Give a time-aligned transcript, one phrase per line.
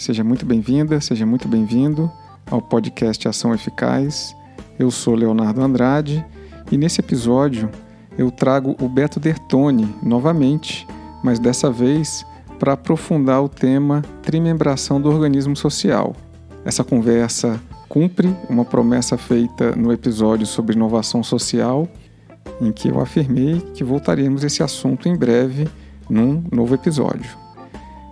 [0.00, 2.10] Seja muito bem-vinda, seja muito bem-vindo
[2.50, 4.34] ao podcast Ação Eficaz.
[4.78, 6.24] Eu sou Leonardo Andrade
[6.72, 7.68] e nesse episódio
[8.16, 10.88] eu trago o Beto Dertoni novamente,
[11.22, 12.24] mas dessa vez
[12.58, 16.16] para aprofundar o tema trimembração do organismo social.
[16.64, 21.86] Essa conversa cumpre uma promessa feita no episódio sobre inovação social,
[22.58, 25.68] em que eu afirmei que voltaremos a esse assunto em breve
[26.08, 27.36] num novo episódio.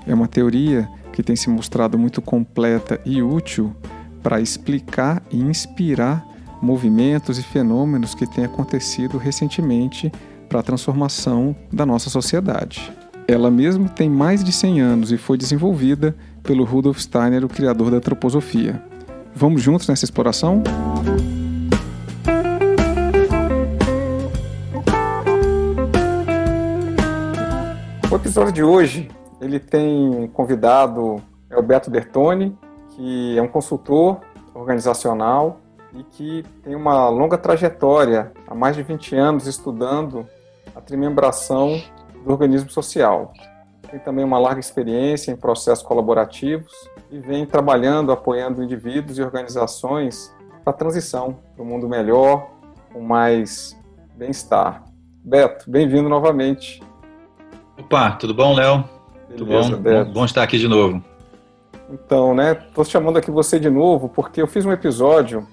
[0.06, 0.86] É uma teoria
[1.18, 3.74] que tem se mostrado muito completa e útil
[4.22, 6.24] para explicar e inspirar
[6.62, 10.12] movimentos e fenômenos que têm acontecido recentemente
[10.48, 12.92] para a transformação da nossa sociedade.
[13.26, 17.90] Ela mesmo tem mais de 100 anos e foi desenvolvida pelo Rudolf Steiner, o criador
[17.90, 18.80] da antroposofia.
[19.34, 20.62] Vamos juntos nessa exploração?
[28.08, 31.16] O episódio de hoje ele tem convidado
[31.50, 32.56] o Beto Bertoni,
[32.90, 34.20] que é um consultor
[34.54, 35.60] organizacional
[35.94, 40.26] e que tem uma longa trajetória, há mais de 20 anos, estudando
[40.74, 41.80] a trimembração
[42.24, 43.32] do organismo social.
[43.90, 46.72] Tem também uma larga experiência em processos colaborativos
[47.10, 52.50] e vem trabalhando, apoiando indivíduos e organizações para a transição para um mundo melhor,
[52.92, 53.78] com mais
[54.14, 54.84] bem-estar.
[55.24, 56.82] Beto, bem-vindo novamente.
[57.78, 58.97] Opa, tudo bom, Léo?
[59.28, 59.70] Tudo bom?
[59.70, 60.12] bom?
[60.12, 61.02] Bom estar aqui de novo.
[61.90, 65.46] Então, né, estou chamando aqui você de novo porque eu fiz um episódio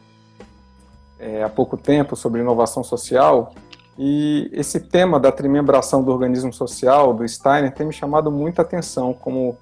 [1.17, 3.53] é, há pouco tempo sobre inovação social
[3.97, 9.13] e esse tema da trimembração do organismo social, do Steiner, tem me chamado muita atenção
[9.13, 9.57] como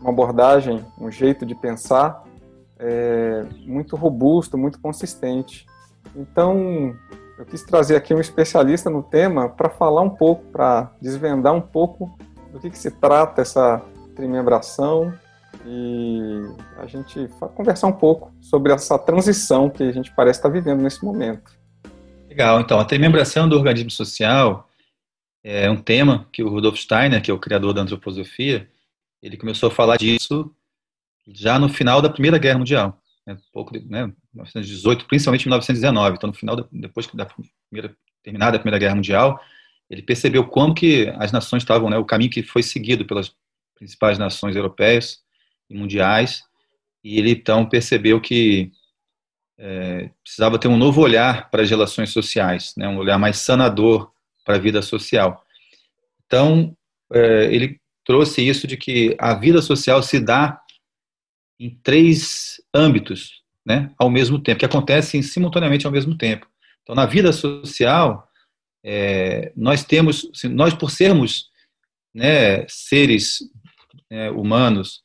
[0.00, 2.22] uma abordagem, um jeito de pensar
[2.78, 5.66] é, muito robusto, muito consistente.
[6.14, 6.94] Então,
[7.38, 11.60] eu quis trazer aqui um especialista no tema para falar um pouco, para desvendar um
[11.60, 12.16] pouco
[12.52, 13.82] do que, que se trata essa
[14.14, 15.12] trimembração
[15.66, 16.42] e
[16.78, 21.04] a gente conversar um pouco sobre essa transição que a gente parece estar vivendo nesse
[21.04, 21.52] momento.
[22.28, 24.68] Legal, então, a trimembração do organismo social
[25.44, 28.68] é um tema que o Rudolf Steiner, que é o criador da antroposofia,
[29.22, 30.54] ele começou a falar disso
[31.26, 36.16] já no final da Primeira Guerra Mundial, né, pouco, né, 1918, principalmente 1919.
[36.16, 37.26] Então, no final, da, depois da
[37.70, 39.40] primeira, terminada a Primeira Guerra Mundial,
[39.92, 43.30] ele percebeu como que as nações estavam, né, o caminho que foi seguido pelas
[43.76, 45.20] principais nações europeias
[45.68, 46.42] e mundiais,
[47.04, 48.72] e ele então percebeu que
[49.58, 54.10] é, precisava ter um novo olhar para as relações sociais, né, um olhar mais sanador
[54.46, 55.44] para a vida social.
[56.24, 56.74] Então,
[57.12, 60.58] é, ele trouxe isso de que a vida social se dá
[61.60, 66.46] em três âmbitos, né, ao mesmo tempo, que acontecem simultaneamente ao mesmo tempo.
[66.82, 68.26] Então, na vida social,
[68.84, 71.50] é, nós temos, nós por sermos
[72.14, 73.38] né, seres
[74.10, 75.02] né, humanos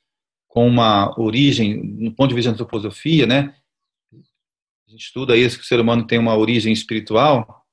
[0.48, 3.54] com uma origem, no ponto de vista da antroposofia, né,
[4.88, 7.66] a gente estuda isso, que o ser humano tem uma origem espiritual.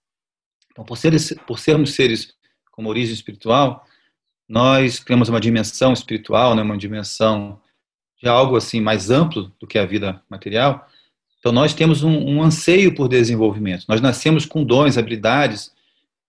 [0.73, 2.35] Então, por, seres, por sermos seres
[2.73, 3.87] com uma origem espiritual,
[4.49, 7.61] nós temos uma dimensão espiritual, né, uma dimensão
[8.21, 10.87] de algo assim mais amplo do que a vida material.
[11.39, 13.85] Então, nós temos um, um anseio por desenvolvimento.
[13.89, 15.74] Nós nascemos com dons, habilidades,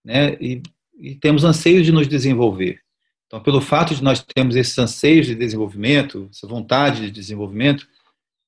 [0.05, 0.61] né, e,
[0.99, 2.79] e temos anseio de nos desenvolver.
[3.25, 7.87] Então, pelo fato de nós termos esses anseios de desenvolvimento, essa vontade de desenvolvimento,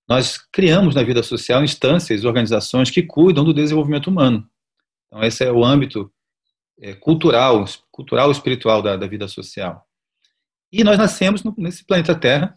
[0.08, 4.48] nós criamos na vida social instâncias, organizações que cuidam do desenvolvimento humano.
[5.08, 6.12] Então, esse é o âmbito
[6.80, 9.86] é, cultural, cultural espiritual da, da, vida social.
[10.72, 12.56] E nós nascemos no, nesse planeta Terra,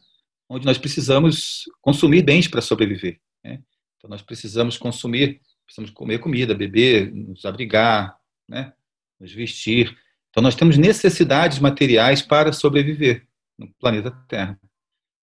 [0.49, 3.19] onde nós precisamos consumir bens para sobreviver.
[3.43, 3.63] Né?
[3.97, 8.17] Então, nós precisamos consumir, precisamos comer comida, beber, nos abrigar,
[8.49, 8.73] né?
[9.21, 9.97] Nos vestir.
[10.31, 13.27] Então, nós temos necessidades materiais para sobreviver
[13.59, 14.59] no planeta Terra.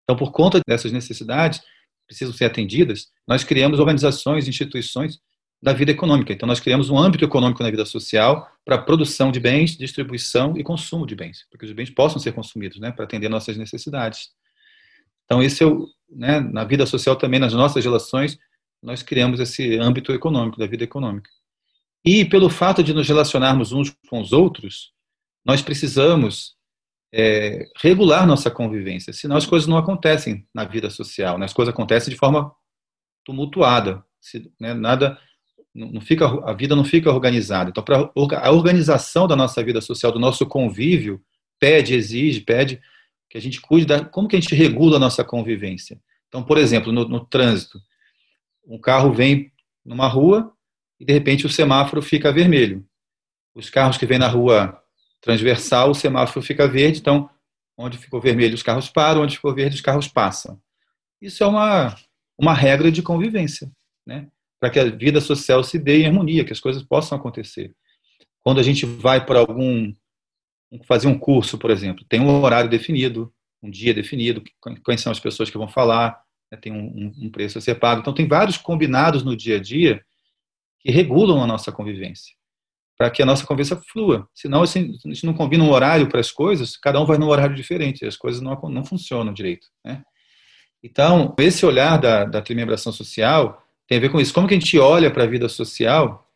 [0.03, 1.61] Então, por conta dessas necessidades,
[2.05, 5.19] precisam ser atendidas, nós criamos organizações, instituições
[5.61, 6.31] da vida econômica.
[6.31, 10.63] Então, nós criamos um âmbito econômico na vida social para produção de bens, distribuição e
[10.63, 14.29] consumo de bens, para que os bens possam ser consumidos, né, para atender nossas necessidades.
[15.25, 15.67] Então, esse é
[16.09, 18.37] né, na vida social também, nas nossas relações,
[18.81, 21.29] nós criamos esse âmbito econômico, da vida econômica.
[22.07, 24.93] E pelo fato de nos relacionarmos uns com os outros,
[25.45, 26.55] nós precisamos
[27.13, 31.43] é, regular nossa convivência, senão as coisas não acontecem na vida social, né?
[31.43, 32.49] as coisas acontecem de forma
[33.25, 34.73] tumultuada, se, né?
[34.73, 35.19] nada,
[35.75, 37.71] não fica, a vida não fica organizada.
[37.71, 38.09] Então, para
[38.41, 41.21] a organização da nossa vida social, do nosso convívio,
[41.59, 42.81] pede, exige, pede
[43.29, 45.99] que a gente cuide da como que a gente regula a nossa convivência.
[46.29, 47.77] Então, por exemplo, no, no trânsito,
[48.65, 49.51] um carro vem
[49.85, 50.53] numa rua
[50.99, 52.85] e de repente o semáforo fica vermelho.
[53.55, 54.81] Os carros que vêm na rua
[55.21, 57.29] transversal, o semáforo fica verde, então
[57.77, 60.59] onde ficou vermelho os carros param, onde ficou verde os carros passam.
[61.21, 61.95] Isso é uma,
[62.37, 63.71] uma regra de convivência,
[64.05, 64.27] né?
[64.59, 67.73] para que a vida social se dê em harmonia, que as coisas possam acontecer.
[68.41, 69.93] Quando a gente vai para algum
[70.85, 74.43] fazer um curso, por exemplo, tem um horário definido, um dia definido,
[74.83, 76.21] quais são as pessoas que vão falar,
[76.51, 78.01] né, tem um, um, preço a ser pago.
[78.01, 80.03] Então, tem vários combinados no dia a dia
[80.79, 82.33] que regulam a nossa convivência,
[82.97, 84.27] para que a nossa convivência flua.
[84.33, 87.27] Senão, assim, a gente não combina um horário para as coisas, cada um vai num
[87.27, 89.67] horário diferente, as coisas não, não funcionam direito.
[89.83, 90.03] Né?
[90.83, 94.33] Então, esse olhar da, da trimembração social tem a ver com isso.
[94.33, 96.27] Como que a gente olha para a vida social,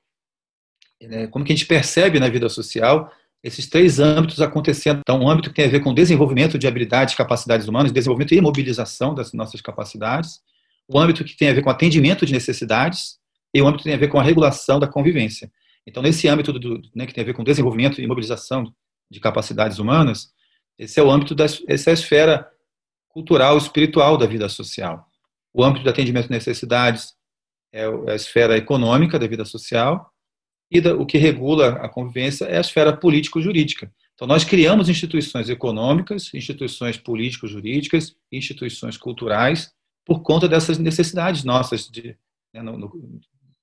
[1.02, 3.12] né, como que a gente percebe na vida social
[3.44, 5.00] esses três âmbitos acontecendo.
[5.00, 8.42] Então, um âmbito que tem a ver com desenvolvimento de habilidades capacidades humanas, desenvolvimento e
[8.42, 10.40] mobilização das nossas capacidades,
[10.88, 13.20] o âmbito que tem a ver com atendimento de necessidades
[13.54, 15.52] e o âmbito tem a ver com a regulação da convivência.
[15.86, 18.74] Então, nesse âmbito do, né, que tem a ver com desenvolvimento e mobilização
[19.10, 20.32] de capacidades humanas,
[20.78, 22.50] esse é o âmbito da essa é a esfera
[23.10, 25.06] cultural, espiritual da vida social.
[25.54, 27.14] O âmbito do atendimento de necessidades
[27.74, 30.12] é, é a esfera econômica da vida social
[30.72, 33.92] e o que regula a convivência é a esfera político-jurídica.
[34.16, 39.72] Então, nós criamos instituições econômicas, instituições político-jurídicas, instituições culturais,
[40.06, 42.16] por conta dessas necessidades nossas de,
[42.54, 42.78] né, no,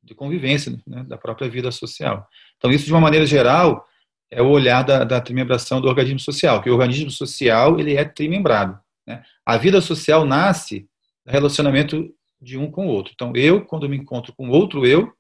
[0.09, 2.27] de convivência né, da própria vida social.
[2.57, 3.87] Então, isso, de uma maneira geral,
[4.31, 8.05] é o olhar da, da trimembração do organismo social, que o organismo social ele é
[8.05, 8.79] trimembrado.
[9.07, 9.23] Né?
[9.45, 10.89] A vida social nasce
[11.25, 13.13] do relacionamento de um com o outro.
[13.15, 15.13] Então, eu, quando me encontro com outro eu,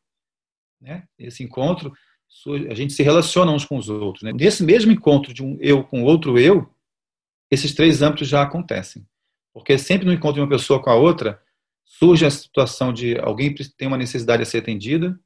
[0.81, 1.05] né?
[1.19, 1.93] Esse encontro,
[2.71, 4.23] a gente se relaciona uns com os outros.
[4.23, 4.33] Né?
[4.33, 6.69] Nesse mesmo encontro de um eu com outro eu,
[7.51, 9.07] esses três âmbitos já acontecem.
[9.53, 11.41] Porque sempre no encontro de uma pessoa com a outra,
[11.89, 15.19] surge a situação de alguém tem uma necessidade a ser atendida,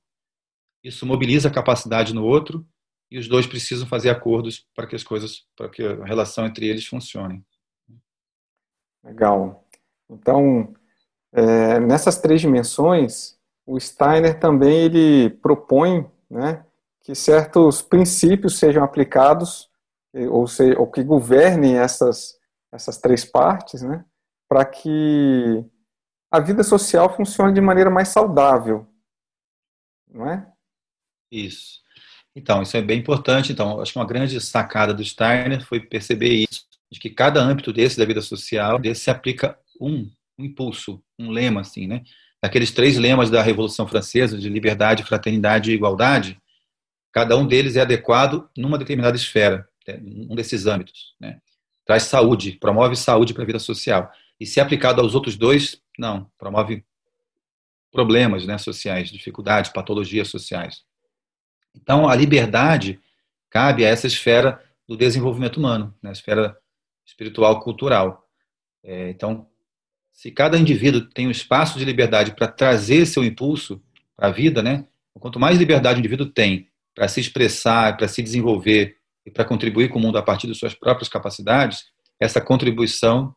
[0.83, 2.67] isso mobiliza a capacidade no outro,
[3.11, 6.67] e os dois precisam fazer acordos para que as coisas, para que a relação entre
[6.67, 7.45] eles funcione.
[9.05, 9.67] Legal.
[10.09, 10.73] Então,
[11.33, 13.37] é, nessas três dimensões,
[13.67, 16.65] o Steiner também ele propõe né,
[17.03, 19.69] que certos princípios sejam aplicados,
[20.31, 22.39] ou, seja, ou que governem essas,
[22.73, 24.05] essas três partes, né,
[24.49, 25.65] para que
[26.33, 28.87] a vida social funcione de maneira mais saudável,
[30.11, 30.51] não é?
[31.31, 31.83] Isso.
[32.35, 33.53] Então, isso é bem importante.
[33.53, 37.73] Então, acho que uma grande sacada do Steiner foi perceber isso, de que cada âmbito
[37.73, 42.03] desse da vida social, desse se aplica um, um impulso, um lema, assim, né?
[42.43, 46.41] aqueles três lemas da Revolução Francesa, de liberdade, fraternidade e igualdade,
[47.13, 51.15] cada um deles é adequado numa determinada esfera, né, um desses âmbitos.
[51.21, 51.39] Né?
[51.87, 54.11] Traz saúde, promove saúde para a vida social.
[54.41, 56.85] E se aplicado aos outros dois, não, promove
[57.91, 60.83] problemas né, sociais, dificuldades, patologias sociais.
[61.75, 63.01] Então, a liberdade
[63.51, 66.57] cabe a essa esfera do desenvolvimento humano, né, a esfera
[67.05, 68.27] espiritual cultural.
[68.83, 69.47] É, então,
[70.13, 73.83] se cada indivíduo tem um espaço de liberdade para trazer seu impulso
[74.17, 74.87] para a vida, né?
[75.15, 79.89] Quanto mais liberdade o indivíduo tem para se expressar, para se desenvolver e para contribuir
[79.89, 81.85] com o mundo a partir de suas próprias capacidades,
[82.21, 83.35] essa contribuição,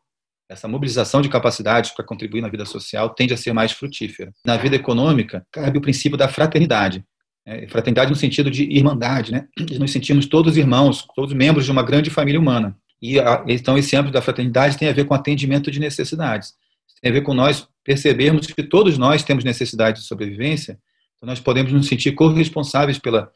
[0.48, 4.32] essa mobilização de capacidades para contribuir na vida social tende a ser mais frutífera.
[4.44, 7.04] Na vida econômica, cabe o princípio da fraternidade.
[7.44, 7.66] Né?
[7.68, 9.46] Fraternidade no sentido de irmandade, né?
[9.78, 12.76] Nos sentimos todos irmãos, todos membros de uma grande família humana.
[13.02, 13.16] E
[13.48, 16.54] então esse âmbito da fraternidade tem a ver com atendimento de necessidades
[17.00, 20.78] tem a ver com nós percebermos que todos nós temos necessidade de sobrevivência,
[21.16, 23.30] então nós podemos nos sentir corresponsáveis pela,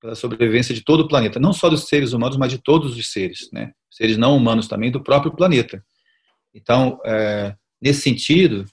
[0.00, 3.12] pela sobrevivência de todo o planeta, não só dos seres humanos, mas de todos os
[3.12, 3.72] seres, né?
[3.90, 5.84] seres não humanos também, do próprio planeta.
[6.54, 8.66] Então, é, nesse sentido,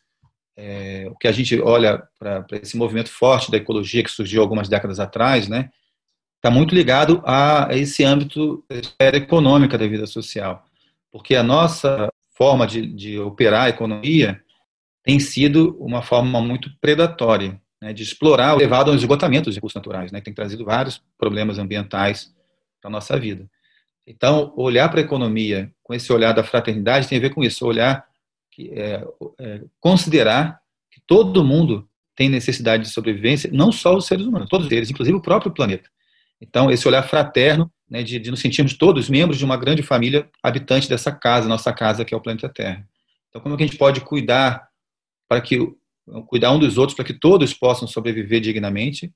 [0.58, 4.68] é, o que a gente olha para esse movimento forte da ecologia que surgiu algumas
[4.68, 5.70] décadas atrás, né,
[6.36, 10.66] está muito ligado a, esse âmbito esfera econômica da vida social,
[11.12, 14.42] porque a nossa forma de, de operar a economia
[15.04, 20.12] tem sido uma forma muito predatória, né, de explorar, levado ao esgotamento dos recursos naturais,
[20.12, 22.34] né, que tem trazido vários problemas ambientais
[22.82, 23.50] para a nossa vida.
[24.06, 27.66] Então, olhar para a economia com esse olhar da fraternidade tem a ver com isso,
[27.66, 28.06] olhar,
[28.52, 29.06] que, é,
[29.40, 30.60] é, considerar
[30.92, 35.16] que todo mundo tem necessidade de sobrevivência, não só os seres humanos, todos eles, inclusive
[35.16, 35.90] o próprio planeta.
[36.42, 40.30] Então, esse olhar fraterno né, de, de, nos sentirmos todos membros de uma grande família
[40.42, 42.88] habitante dessa casa, nossa casa que é o planeta Terra.
[43.30, 44.68] Então, como é que a gente pode cuidar
[45.28, 45.58] para que
[46.28, 49.14] cuidar um dos outros para que todos possam sobreviver dignamente,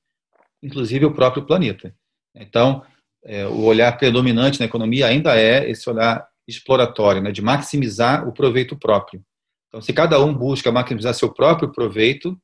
[0.61, 1.95] inclusive o próprio planeta.
[2.35, 2.83] Então,
[3.25, 8.33] é, o olhar predominante na economia ainda é esse olhar exploratório, né, de maximizar o
[8.33, 9.23] proveito próprio.
[9.67, 12.37] Então, se cada um busca maximizar seu próprio proveito,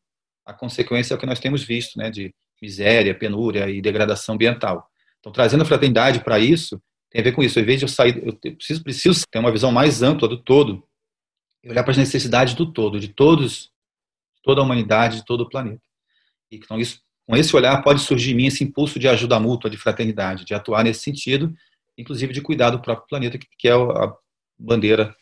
[0.45, 4.87] a consequência é o que nós temos visto, né, de miséria, penúria e degradação ambiental.
[5.19, 7.59] Então, trazendo a fraternidade para isso, tem a ver com isso.
[7.59, 10.83] Em vez de eu sair, eu preciso, preciso ter uma visão mais ampla do todo.
[11.63, 13.69] e olhar para as necessidades do todo, de todos,
[14.41, 15.81] toda a humanidade, de todo o planeta.
[16.49, 19.69] E então isso, com esse olhar pode surgir em mim esse impulso de ajuda mútua,
[19.69, 21.53] de fraternidade, de atuar nesse sentido,
[21.95, 24.11] inclusive de cuidar do próprio planeta, que é a
[24.57, 25.15] bandeira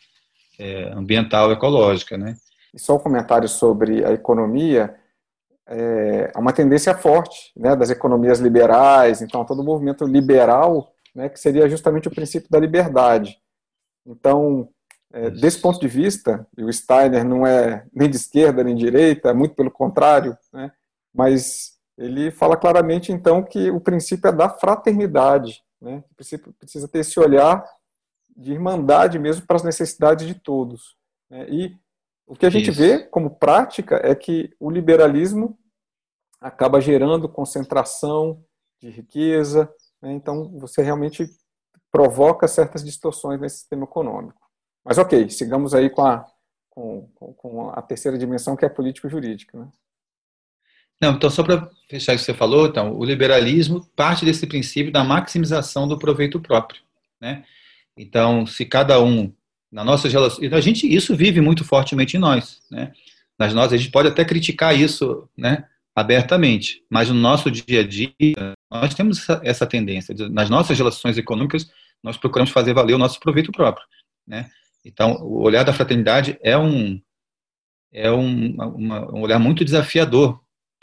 [0.58, 2.38] é, ambiental ecológica, né?
[2.74, 4.96] E só um comentário sobre a economia,
[5.66, 11.38] é uma tendência forte né, das economias liberais, então todo o movimento liberal, né, que
[11.38, 13.38] seria justamente o princípio da liberdade.
[14.06, 14.70] Então,
[15.12, 18.86] é, desse ponto de vista, e o Steiner não é nem de esquerda nem de
[18.86, 20.72] direita, muito pelo contrário, né,
[21.14, 26.04] mas ele fala claramente então que o princípio é da fraternidade, né,
[26.60, 27.63] precisa ter esse olhar
[28.36, 30.96] de irmandade mesmo para as necessidades de todos.
[31.30, 31.77] Né, e
[32.27, 32.80] o que a gente Isso.
[32.80, 35.58] vê como prática é que o liberalismo
[36.42, 38.44] acaba gerando concentração
[38.80, 40.12] de riqueza, né?
[40.13, 41.25] então você realmente
[41.92, 44.39] provoca certas distorções nesse sistema econômico.
[44.84, 46.25] Mas ok, sigamos aí com a,
[46.70, 49.58] com, com a terceira dimensão, que é político-jurídica.
[49.58, 49.70] Né?
[51.01, 54.92] Não, então só para fechar o que você falou, então, o liberalismo parte desse princípio
[54.92, 56.82] da maximização do proveito próprio,
[57.22, 57.44] né?
[57.96, 59.32] Então, se cada um
[59.72, 62.92] na nossas relações, a gente isso vive muito fortemente em nós, né?
[63.38, 65.66] Nas nossas, a gente pode até criticar isso, né?
[65.96, 68.13] Abertamente, mas no nosso dia a dia
[68.72, 70.13] nós temos essa, essa tendência.
[70.30, 71.72] Nas nossas relações econômicas,
[72.04, 73.86] nós procuramos fazer valer o nosso proveito próprio,
[74.27, 74.50] né?
[74.84, 77.00] Então, o olhar da fraternidade é um
[77.92, 80.39] é um, uma, um olhar muito desafiador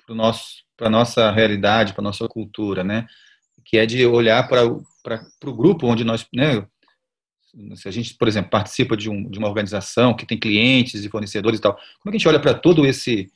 [0.07, 3.07] para nosso para nossa realidade, para nossa cultura, né?
[3.65, 6.67] Que é de olhar para o grupo onde nós, né?
[7.77, 11.09] se a gente, por exemplo, participa de, um, de uma organização que tem clientes e
[11.09, 13.31] fornecedores e tal, como é que a gente olha para todo esse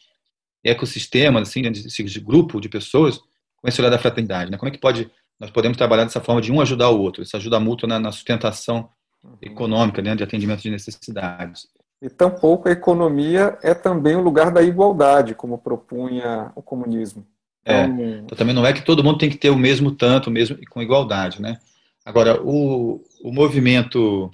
[0.64, 3.18] ecossistema, assim, esse grupo de pessoas,
[3.56, 4.58] com esse olhar da fraternidade, né?
[4.58, 5.08] Como é que pode,
[5.38, 8.10] nós podemos trabalhar dessa forma de um ajudar o outro, essa ajuda mútua na, na
[8.10, 8.88] sustentação
[9.22, 9.38] uhum.
[9.40, 11.68] econômica, né, de atendimento de necessidades.
[12.00, 17.26] E tampouco a economia é também o lugar da igualdade, como propunha o comunismo.
[17.64, 20.30] É, então, então, também não é que todo mundo tem que ter o mesmo tanto,
[20.30, 21.58] mesmo com igualdade, né?
[22.04, 24.30] Agora, o, o movimento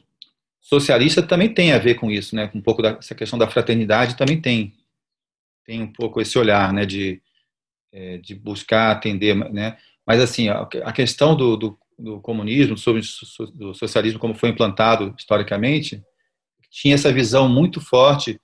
[0.60, 2.46] socialista também tem a ver com isso, né?
[2.46, 4.74] Com um pouco dessa questão da fraternidade também tem
[5.66, 6.84] tem um pouco esse olhar, né?
[6.84, 7.20] De,
[7.90, 9.76] é, de buscar atender, né?
[10.06, 13.02] Mas assim, a, a questão do, do, do, comunismo, sobre
[13.54, 16.02] do socialismo como foi implantado historicamente,
[16.74, 18.40] tinha essa visão muito forte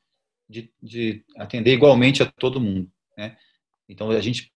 [0.49, 3.37] de, de atender igualmente a todo mundo, né?
[3.89, 4.53] Então a gente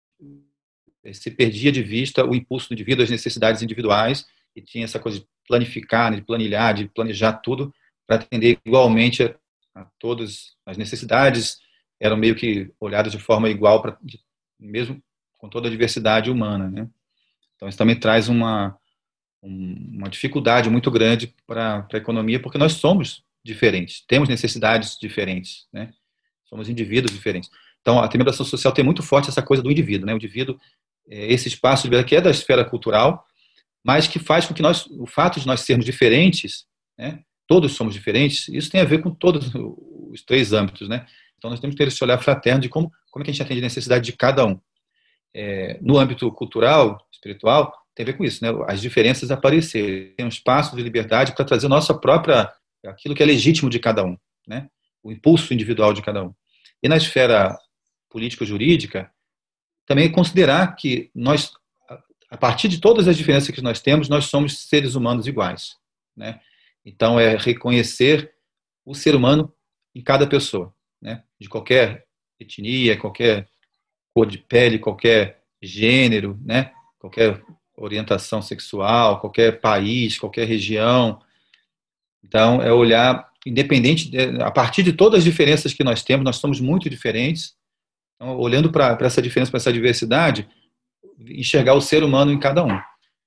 [1.13, 5.19] se perdia de vista o impulso do indivíduo, as necessidades individuais e tinha essa coisa
[5.19, 7.73] de planificar, né, de planilhar, de planejar tudo
[8.05, 9.35] para atender igualmente a,
[9.73, 11.59] a, todas as necessidades,
[11.97, 14.19] eram meio que olhadas de forma igual, pra, de,
[14.59, 15.01] mesmo
[15.37, 16.69] com toda a diversidade humana.
[16.69, 16.89] Né?
[17.55, 18.77] Então, isso também traz uma,
[19.41, 25.65] um, uma dificuldade muito grande para a economia, porque nós somos diferentes, temos necessidades diferentes,
[25.73, 25.91] né?
[26.45, 27.49] somos indivíduos diferentes.
[27.81, 30.13] Então, a determinação social tem muito forte essa coisa do indivíduo, né?
[30.13, 30.59] O indivíduo,
[31.09, 33.25] é, esse espaço de que é da esfera cultural,
[33.83, 36.65] mas que faz com que nós, o fato de nós sermos diferentes,
[36.97, 41.05] né, todos somos diferentes, isso tem a ver com todos os três âmbitos, né?
[41.37, 43.41] Então nós temos que ter esse olhar fraterno de como, como é que a gente
[43.41, 44.59] atende a necessidade de cada um.
[45.33, 48.51] É, no âmbito cultural, espiritual, tem a ver com isso, né?
[48.67, 52.51] As diferenças aparecerem, tem um espaço de liberdade para trazer nossa própria,
[52.85, 54.69] aquilo que é legítimo de cada um, né?
[55.03, 56.33] O impulso individual de cada um.
[56.81, 57.57] E na esfera
[58.09, 59.11] político-jurídica,
[59.85, 61.51] também considerar que nós
[62.31, 65.75] a partir de todas as diferenças que nós temos, nós somos seres humanos iguais.
[66.15, 66.39] Né?
[66.85, 68.33] Então, é reconhecer
[68.85, 69.53] o ser humano
[69.93, 71.23] em cada pessoa, né?
[71.37, 72.07] de qualquer
[72.39, 73.49] etnia, qualquer
[74.13, 76.71] cor de pele, qualquer gênero, né?
[76.97, 77.43] qualquer
[77.75, 81.21] orientação sexual, qualquer país, qualquer região.
[82.23, 86.37] Então, é olhar, independente, de, a partir de todas as diferenças que nós temos, nós
[86.37, 87.55] somos muito diferentes.
[88.15, 90.47] Então, olhando para essa diferença, para essa diversidade,
[91.19, 92.79] enxergar o ser humano em cada um.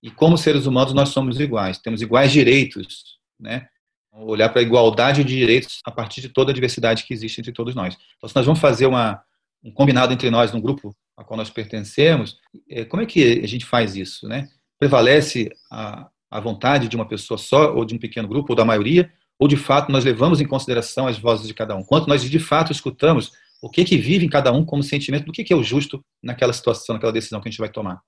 [0.02, 3.66] E como seres humanos nós somos iguais, temos iguais direitos, né?
[4.12, 7.52] Olhar para a igualdade de direitos a partir de toda a diversidade que existe entre
[7.52, 7.96] todos nós.
[8.16, 9.20] Então, se nós vamos fazer uma,
[9.62, 13.46] um combinado entre nós, num grupo a qual nós pertencemos, é, como é que a
[13.46, 14.48] gente faz isso, né?
[14.78, 18.64] Prevalece a, a vontade de uma pessoa só, ou de um pequeno grupo, ou da
[18.64, 21.84] maioria, ou de fato nós levamos em consideração as vozes de cada um?
[21.84, 23.30] Quanto nós de fato escutamos
[23.62, 26.04] o que que vive em cada um como sentimento do que, que é o justo
[26.20, 28.00] naquela situação, naquela decisão que a gente vai tomar.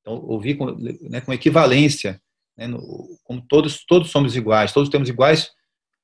[0.00, 2.18] Então, ouvir com, né, com equivalência,
[2.56, 2.80] né, no,
[3.22, 5.50] como todos, todos somos iguais, todos temos iguais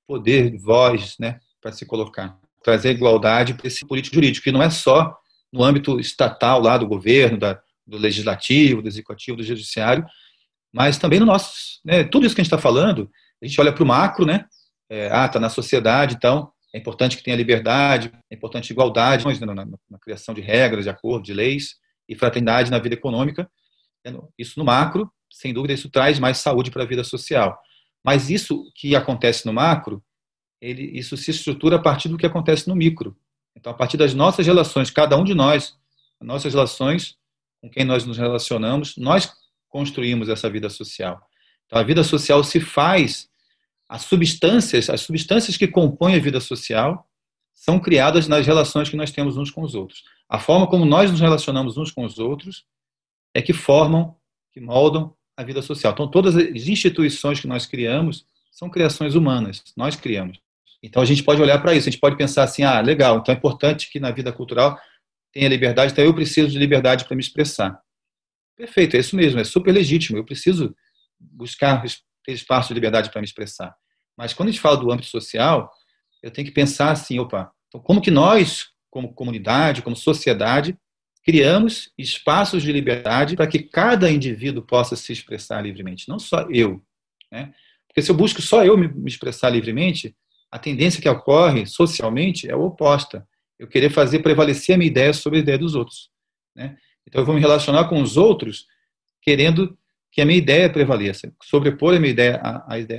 [0.06, 2.38] poder, voz, né, para se colocar.
[2.62, 5.16] Trazer igualdade para esse político jurídico, que não é só
[5.50, 10.04] no âmbito estatal lá do governo, da, do legislativo, do executivo, do judiciário,
[10.72, 13.10] mas também no nosso, né, tudo isso que a gente está falando,
[13.42, 14.44] a gente olha para o macro, né,
[14.88, 19.54] é, ah, está na sociedade, então é importante que tenha liberdade, é importante igualdade na,
[19.54, 23.48] na, na criação de regras, de acordos, de leis, e fraternidade na vida econômica.
[24.36, 27.56] Isso no macro, sem dúvida, isso traz mais saúde para a vida social.
[28.04, 30.02] Mas isso que acontece no macro,
[30.60, 33.16] ele, isso se estrutura a partir do que acontece no micro.
[33.56, 35.76] Então, a partir das nossas relações, cada um de nós,
[36.20, 37.16] nossas relações
[37.62, 39.32] com quem nós nos relacionamos, nós
[39.70, 41.20] construímos essa vida social.
[41.66, 43.28] Então, a vida social se faz,
[43.88, 47.08] as substâncias, as substâncias que compõem a vida social
[47.54, 50.02] são criadas nas relações que nós temos uns com os outros.
[50.28, 52.64] A forma como nós nos relacionamos uns com os outros
[53.34, 54.16] é que formam,
[54.52, 55.92] que moldam a vida social.
[55.92, 60.38] Então, todas as instituições que nós criamos são criações humanas, nós criamos.
[60.82, 63.34] Então, a gente pode olhar para isso, a gente pode pensar assim: ah, legal, então
[63.34, 64.78] é importante que na vida cultural
[65.32, 67.80] tenha liberdade, então eu preciso de liberdade para me expressar.
[68.60, 70.76] Perfeito, é isso mesmo, é super legítimo, eu preciso
[71.18, 71.82] buscar
[72.22, 73.74] ter espaço de liberdade para me expressar.
[74.14, 75.72] Mas quando a gente fala do âmbito social,
[76.22, 80.76] eu tenho que pensar assim: opa, então como que nós, como comunidade, como sociedade,
[81.24, 86.84] criamos espaços de liberdade para que cada indivíduo possa se expressar livremente, não só eu.
[87.32, 87.54] Né?
[87.88, 90.14] Porque se eu busco só eu me expressar livremente,
[90.50, 93.26] a tendência que ocorre socialmente é a oposta.
[93.58, 96.10] Eu querer fazer prevalecer a minha ideia sobre a ideia dos outros.
[96.54, 96.76] Né?
[97.06, 98.66] Então eu vou me relacionar com os outros
[99.22, 99.76] querendo
[100.12, 102.40] que a minha ideia prevaleça, sobrepor a minha ideia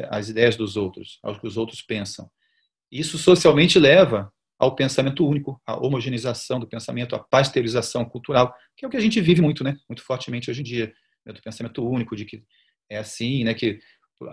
[0.09, 2.29] às ideias dos outros, ao que os outros pensam.
[2.91, 8.87] Isso socialmente leva ao pensamento único, à homogeneização do pensamento, à pasteurização cultural, que é
[8.87, 10.93] o que a gente vive muito, né, muito fortemente hoje em dia,
[11.25, 12.43] né, do pensamento único, de que
[12.89, 13.79] é assim, né, que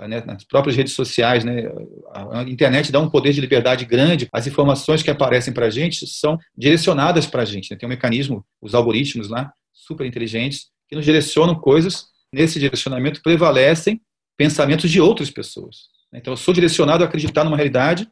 [0.09, 1.71] né, nas próprias redes sociais, né,
[2.13, 6.07] a internet dá um poder de liberdade grande, as informações que aparecem para a gente
[6.07, 10.97] são direcionadas para a gente, né, tem um mecanismo, os algoritmos lá, super inteligentes, que
[10.97, 14.01] nos direcionam coisas, nesse direcionamento prevalecem
[14.37, 15.89] pensamentos de outras pessoas.
[16.13, 18.11] Então, eu sou direcionado a acreditar numa realidade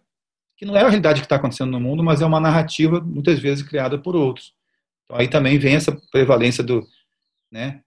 [0.56, 3.38] que não é a realidade que está acontecendo no mundo, mas é uma narrativa muitas
[3.38, 4.54] vezes criada por outros.
[5.04, 6.86] Então, aí também vem essa prevalência do,
[7.50, 7.82] né,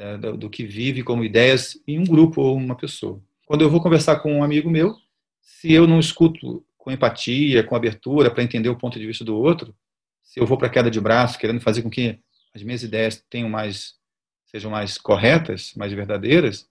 [0.00, 3.22] é, do, do, que vive como ideias em um grupo ou uma pessoa.
[3.46, 4.96] Quando eu vou conversar com um amigo meu,
[5.40, 9.36] se eu não escuto com empatia, com abertura para entender o ponto de vista do
[9.36, 9.74] outro,
[10.22, 12.18] se eu vou para a queda de braço, querendo fazer com que
[12.54, 13.98] as minhas ideias tenham mais
[14.46, 16.68] sejam mais corretas, mais verdadeiras,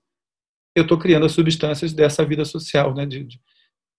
[0.75, 3.39] eu estou criando as substâncias dessa vida social, né, de, de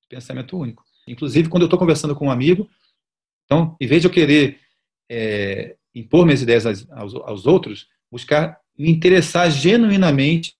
[0.08, 0.84] pensamento único.
[1.08, 2.68] Inclusive, quando eu estou conversando com um amigo,
[3.44, 4.60] então, em vez de eu querer
[5.10, 10.54] é, impor minhas ideias aos, aos, outros, buscar me interessar genuinamente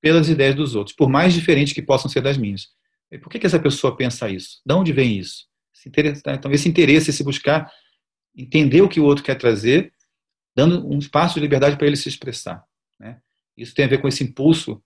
[0.00, 2.68] pelas ideias dos outros, por mais diferentes que possam ser das minhas.
[3.10, 4.60] E por que, que essa pessoa pensa isso?
[4.64, 5.46] De onde vem isso?
[5.74, 5.90] Esse
[6.26, 7.70] então, esse interesse, esse buscar
[8.36, 9.92] entender o que o outro quer trazer,
[10.56, 12.64] dando um espaço de liberdade para ele se expressar.
[12.98, 13.20] Né?
[13.56, 14.82] Isso tem a ver com esse impulso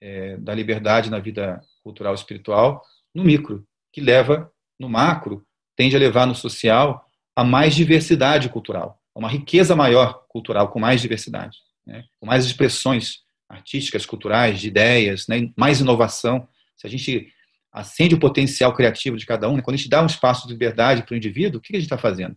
[0.00, 2.82] é, da liberdade na vida cultural e espiritual
[3.14, 5.44] no micro que leva no macro,
[5.76, 7.04] tende a levar no social
[7.34, 12.04] a mais diversidade cultural, a uma riqueza maior cultural, com mais diversidade, né?
[12.20, 15.50] com mais expressões artísticas, culturais, de ideias, né?
[15.56, 16.46] mais inovação.
[16.76, 17.26] Se a gente
[17.72, 19.62] acende o potencial criativo de cada um, né?
[19.62, 21.86] quando a gente dá um espaço de liberdade para o indivíduo, o que a gente
[21.86, 22.36] está fazendo?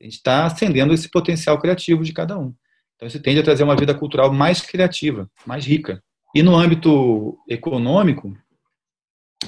[0.00, 2.54] A gente está acendendo esse potencial criativo de cada um.
[2.94, 6.02] Então, isso tende a trazer uma vida cultural mais criativa, mais rica.
[6.34, 8.36] E no âmbito econômico,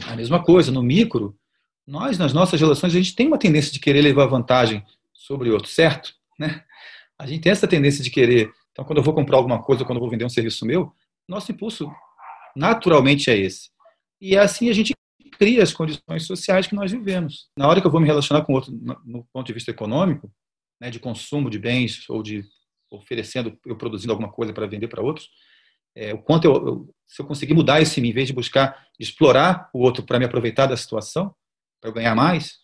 [0.07, 1.37] a mesma coisa, no micro,
[1.87, 5.53] nós, nas nossas relações, a gente tem uma tendência de querer levar vantagem sobre o
[5.53, 6.13] outro, certo?
[6.39, 6.63] Né?
[7.19, 8.51] A gente tem essa tendência de querer.
[8.77, 10.93] Então, quando eu vou comprar alguma coisa, quando eu vou vender um serviço meu,
[11.27, 11.91] nosso impulso
[12.55, 13.71] naturalmente é esse.
[14.21, 14.93] E é assim a gente
[15.39, 17.49] cria as condições sociais que nós vivemos.
[17.59, 18.71] Na hora que eu vou me relacionar com outro,
[19.03, 20.31] no ponto de vista econômico,
[20.79, 22.45] né, de consumo de bens ou de
[22.91, 25.31] oferecendo, eu produzindo alguma coisa para vender para outros,
[25.95, 29.71] é, o quanto eu, eu, se eu conseguir mudar mim, em vez de buscar explorar
[29.73, 31.35] o outro para me aproveitar da situação,
[31.81, 32.59] para eu ganhar mais,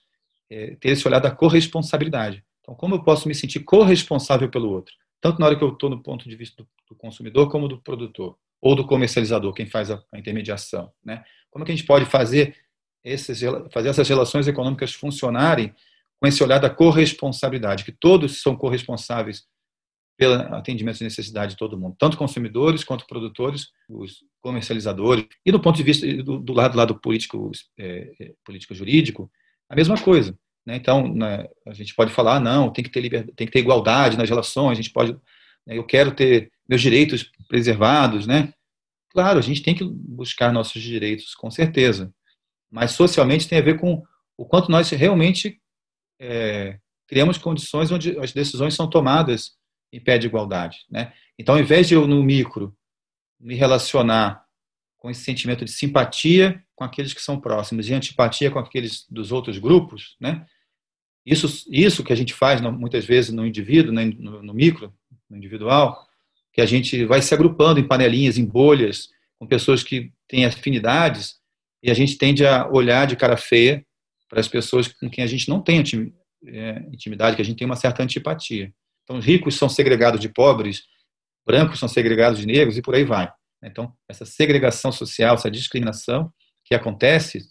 [0.51, 2.45] é, ter esse olhar da corresponsabilidade.
[2.61, 4.95] Então, como eu posso me sentir corresponsável pelo outro?
[5.23, 7.81] Tanto na hora que eu estou no ponto de vista do, do, consumidor, como do
[7.81, 10.93] produtor, ou do comercializador, quem faz a, a intermediação.
[11.03, 11.25] Né?
[11.49, 12.57] Como é que a gente pode fazer,
[13.05, 13.41] esses,
[13.73, 15.73] fazer essas relações econômicas funcionarem
[16.21, 19.45] com esse olhar da corresponsabilidade, que todos são corresponsáveis
[20.17, 25.27] pelo atendimento de necessidade de todo mundo, tanto consumidores quanto produtores, os comercializadores.
[25.45, 29.31] E do ponto de vista do, do lado, lado político, é, é, político jurídico,
[29.69, 30.37] a mesma coisa.
[30.65, 30.77] Né?
[30.77, 34.17] Então, né, a gente pode falar, não, tem que ter liberdade, tem que ter igualdade
[34.17, 35.13] nas relações, a gente pode,
[35.67, 38.53] né, eu quero ter meus direitos preservados, né?
[39.11, 42.13] Claro, a gente tem que buscar nossos direitos, com certeza.
[42.71, 44.03] Mas socialmente tem a ver com
[44.39, 45.61] o quanto nós realmente
[46.19, 49.53] é, criamos condições onde as decisões são tomadas
[49.93, 50.79] em pé de igualdade.
[50.91, 51.13] Né?
[51.39, 52.75] Então, ao invés de eu, no micro,
[53.39, 54.43] me relacionar
[55.03, 59.33] com esse sentimento de simpatia com aqueles que são próximos e antipatia com aqueles dos
[59.33, 60.47] outros grupos, né?
[61.27, 64.95] Isso, isso que a gente faz muitas vezes no indivíduo, né, no, no micro,
[65.29, 66.07] no individual,
[66.53, 69.09] que a gente vai se agrupando em panelinhas, em bolhas,
[69.41, 71.35] com pessoas que têm afinidades,
[71.83, 73.85] e a gente tende a olhar de cara feia
[74.29, 75.83] para as pessoas com quem a gente não tem
[76.47, 78.73] é, intimidade, que a gente tem uma certa antipatia.
[79.03, 80.85] Então, ricos são segregados de pobres,
[81.45, 83.33] brancos são segregados de negros e por aí vai.
[83.63, 86.33] Então, essa segregação social, essa discriminação
[86.65, 87.47] que acontece,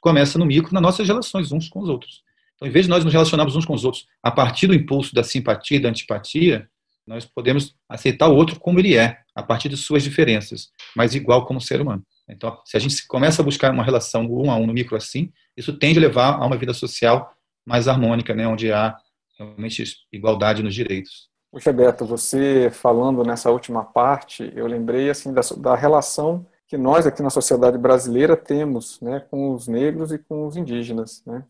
[0.00, 2.22] começa no micro, nas nossas relações uns com os outros.
[2.54, 5.14] Então, em vez de nós nos relacionarmos uns com os outros a partir do impulso
[5.14, 6.68] da simpatia e da antipatia,
[7.06, 11.44] nós podemos aceitar o outro como ele é, a partir de suas diferenças, mas igual
[11.46, 12.04] como ser humano.
[12.28, 15.32] Então, se a gente começa a buscar uma relação um a um no micro assim,
[15.56, 17.34] isso tende a levar a uma vida social
[17.66, 18.96] mais harmônica, né, onde há
[19.38, 21.29] realmente igualdade nos direitos.
[21.52, 27.06] Puxa, Beto, você falando nessa última parte, eu lembrei assim da, da relação que nós
[27.06, 31.24] aqui na sociedade brasileira temos né, com os negros e com os indígenas.
[31.26, 31.44] Né?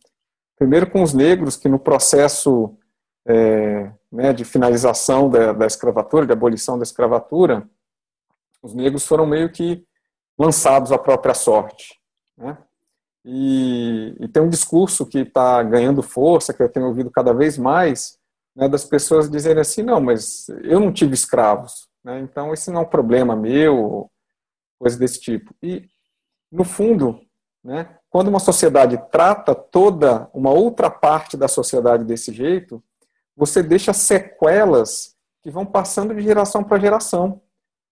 [0.57, 2.75] Primeiro com os negros, que no processo
[3.27, 7.69] é, né, de finalização da, da escravatura, de abolição da escravatura,
[8.63, 9.85] os negros foram meio que
[10.39, 12.01] lançados à própria sorte.
[12.39, 12.57] Né?
[13.25, 17.59] E, e, tem um discurso que está ganhando força, que eu tenho ouvido cada vez
[17.59, 18.19] mais,
[18.55, 22.81] né, das pessoas dizerem assim, não, mas eu não tive escravos, né, então esse não
[22.81, 24.11] é um problema meu,
[24.79, 25.55] coisa desse tipo.
[25.63, 25.89] E,
[26.51, 27.21] no fundo,
[27.63, 32.83] né, quando uma sociedade trata toda uma outra parte da sociedade desse jeito,
[33.37, 37.41] você deixa sequelas que vão passando de geração para geração.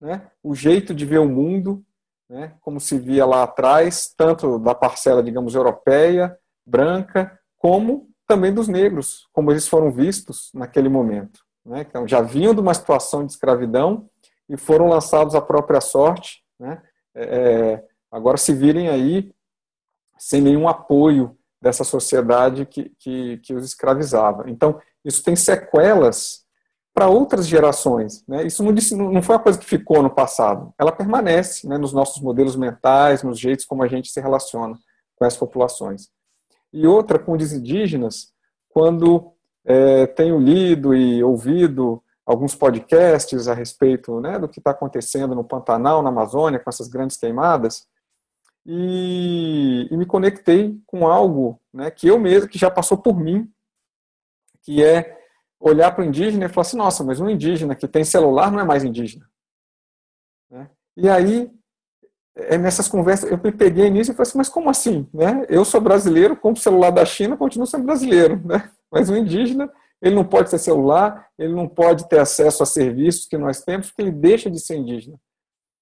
[0.01, 0.31] Né?
[0.42, 1.85] O jeito de ver o mundo,
[2.29, 8.69] né, como se via lá atrás, tanto da parcela, digamos, europeia, branca, como também dos
[8.69, 11.41] negros, como eles foram vistos naquele momento.
[11.64, 11.81] Né?
[11.88, 14.09] Então, já vinham de uma situação de escravidão
[14.49, 16.45] e foram lançados à própria sorte.
[16.61, 16.81] Né?
[17.14, 19.33] É, é agora se virem aí
[20.19, 24.49] sem nenhum apoio dessa sociedade que, que, que os escravizava.
[24.49, 26.45] Então, isso tem sequelas
[26.95, 28.25] para outras gerações.
[28.27, 28.45] Né?
[28.45, 31.93] Isso não, disse, não foi uma coisa que ficou no passado, ela permanece né, nos
[31.93, 34.77] nossos modelos mentais, nos jeitos como a gente se relaciona
[35.17, 36.11] com essas populações.
[36.72, 38.33] E outra com os indígenas,
[38.68, 39.33] quando
[39.64, 45.42] é, tenho lido e ouvido alguns podcasts a respeito né, do que está acontecendo no
[45.42, 47.87] Pantanal, na Amazônia, com essas grandes queimadas,
[48.66, 53.50] e, e me conectei com algo né, que eu mesmo, que já passou por mim,
[54.62, 55.18] que é
[55.59, 58.61] olhar para o indígena e falar assim, nossa, mas um indígena que tem celular não
[58.61, 59.28] é mais indígena.
[60.50, 60.70] Né?
[60.96, 61.50] E aí,
[62.38, 65.09] é nessas conversas, eu me peguei nisso e falei assim, mas como assim?
[65.12, 65.44] Né?
[65.48, 68.40] Eu sou brasileiro, compro celular da China, continuo sendo brasileiro.
[68.44, 68.70] Né?
[68.90, 69.70] Mas o indígena,
[70.01, 73.88] ele não pode ter celular, ele não pode ter acesso a serviços que nós temos,
[73.88, 75.18] porque ele deixa de ser indígena.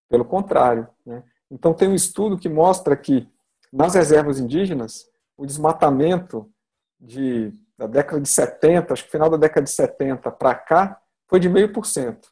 [0.08, 0.88] Pelo contrário.
[1.04, 1.22] Né?
[1.50, 3.28] Então tem um estudo que mostra que
[3.72, 6.50] nas reservas indígenas, o desmatamento
[6.98, 11.38] de da década de 70, acho que final da década de 70 para cá, foi
[11.38, 12.30] de meio por cento.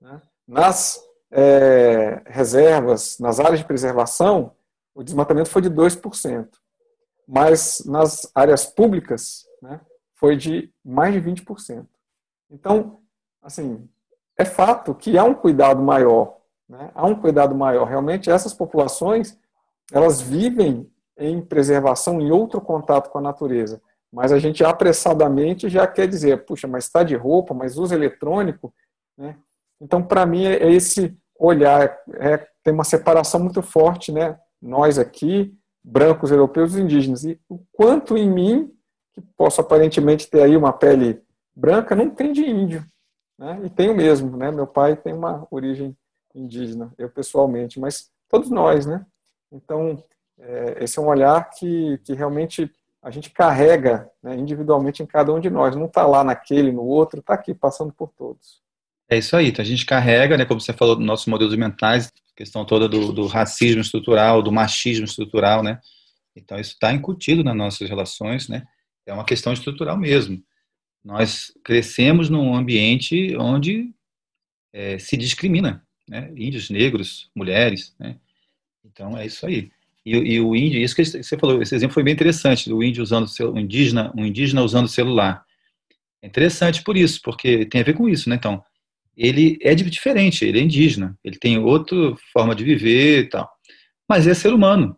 [0.00, 0.20] Né?
[0.46, 4.52] Nas é, reservas, nas áreas de preservação,
[4.94, 6.48] o desmatamento foi de 2%.
[7.26, 9.80] Mas nas áreas públicas, né,
[10.14, 11.86] foi de mais de 20%.
[12.50, 13.00] Então,
[13.42, 13.88] assim,
[14.38, 16.36] é fato que há um cuidado maior.
[16.68, 16.90] Né?
[16.94, 17.86] Há um cuidado maior.
[17.86, 19.38] Realmente, essas populações,
[19.92, 23.80] elas vivem em preservação, em outro contato com a natureza.
[24.12, 28.72] Mas a gente apressadamente já quer dizer, puxa, mas está de roupa, mas usa eletrônico.
[29.16, 29.36] Né?
[29.80, 34.38] Então, para mim, é esse olhar, é, tem uma separação muito forte, né?
[34.60, 37.24] nós aqui, brancos, europeus e indígenas.
[37.24, 38.72] E o quanto em mim,
[39.12, 41.22] que posso aparentemente ter aí uma pele
[41.54, 42.84] branca, não tem de índio.
[43.38, 43.60] Né?
[43.64, 44.50] E tenho mesmo, né?
[44.50, 45.96] Meu pai tem uma origem
[46.34, 49.06] indígena, eu pessoalmente, mas todos nós, né?
[49.50, 50.02] Então,
[50.38, 52.70] é, esse é um olhar que, que realmente
[53.02, 55.76] a gente carrega né, individualmente em cada um de nós.
[55.76, 58.60] Não está lá naquele, no outro, está aqui, passando por todos.
[59.08, 59.48] É isso aí.
[59.48, 63.26] Então a gente carrega, né, como você falou, nossos modelos mentais, questão toda do, do
[63.26, 65.80] racismo estrutural, do machismo estrutural, né?
[66.34, 68.66] Então isso está incutido nas nossas relações, né?
[69.06, 70.42] É uma questão estrutural mesmo.
[71.04, 73.90] Nós crescemos num ambiente onde
[74.72, 76.30] é, se discrimina, né?
[76.36, 78.16] Índios, negros, mulheres, né?
[78.84, 79.70] Então é isso aí.
[80.04, 83.02] E, e, o índio, isso que você falou, esse exemplo foi bem interessante, o índio
[83.02, 85.44] usando o indígena, um indígena usando o celular.
[86.22, 88.36] É interessante por isso, porque tem a ver com isso, né?
[88.36, 88.62] Então,
[89.16, 91.96] ele é diferente, ele é indígena, ele tem outra
[92.32, 93.50] forma de viver e tal,
[94.08, 94.96] mas é ser humano.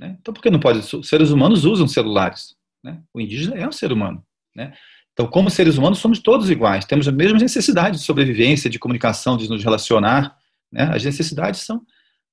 [0.00, 0.16] Né?
[0.20, 0.82] Então, por que não pode?
[1.06, 2.54] Seres humanos usam celulares.
[2.82, 3.00] Né?
[3.12, 4.24] O indígena é um ser humano.
[4.54, 4.72] Né?
[5.12, 9.36] Então, como seres humanos, somos todos iguais, temos as mesmas necessidades de sobrevivência, de comunicação,
[9.36, 10.36] de nos relacionar.
[10.70, 10.90] Né?
[10.92, 11.82] As necessidades são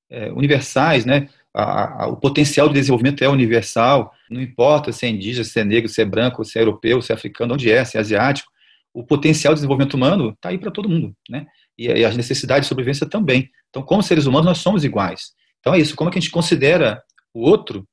[0.10, 1.28] é, universais, né?
[1.56, 5.63] A, a, o potencial de desenvolvimento é universal, não importa se é indígena, se é
[5.63, 8.52] negro, se é branco, se é europeu, se é africano, onde é, se é asiático,
[8.93, 11.47] o potencial de desenvolvimento humano está aí para todo mundo, né?
[11.77, 13.49] E, e as necessidades de sobrevivência também.
[13.69, 15.34] Então, como seres humanos, nós somos iguais.
[15.60, 17.01] Então é isso, como é que a gente considera
[17.34, 17.88] o outro,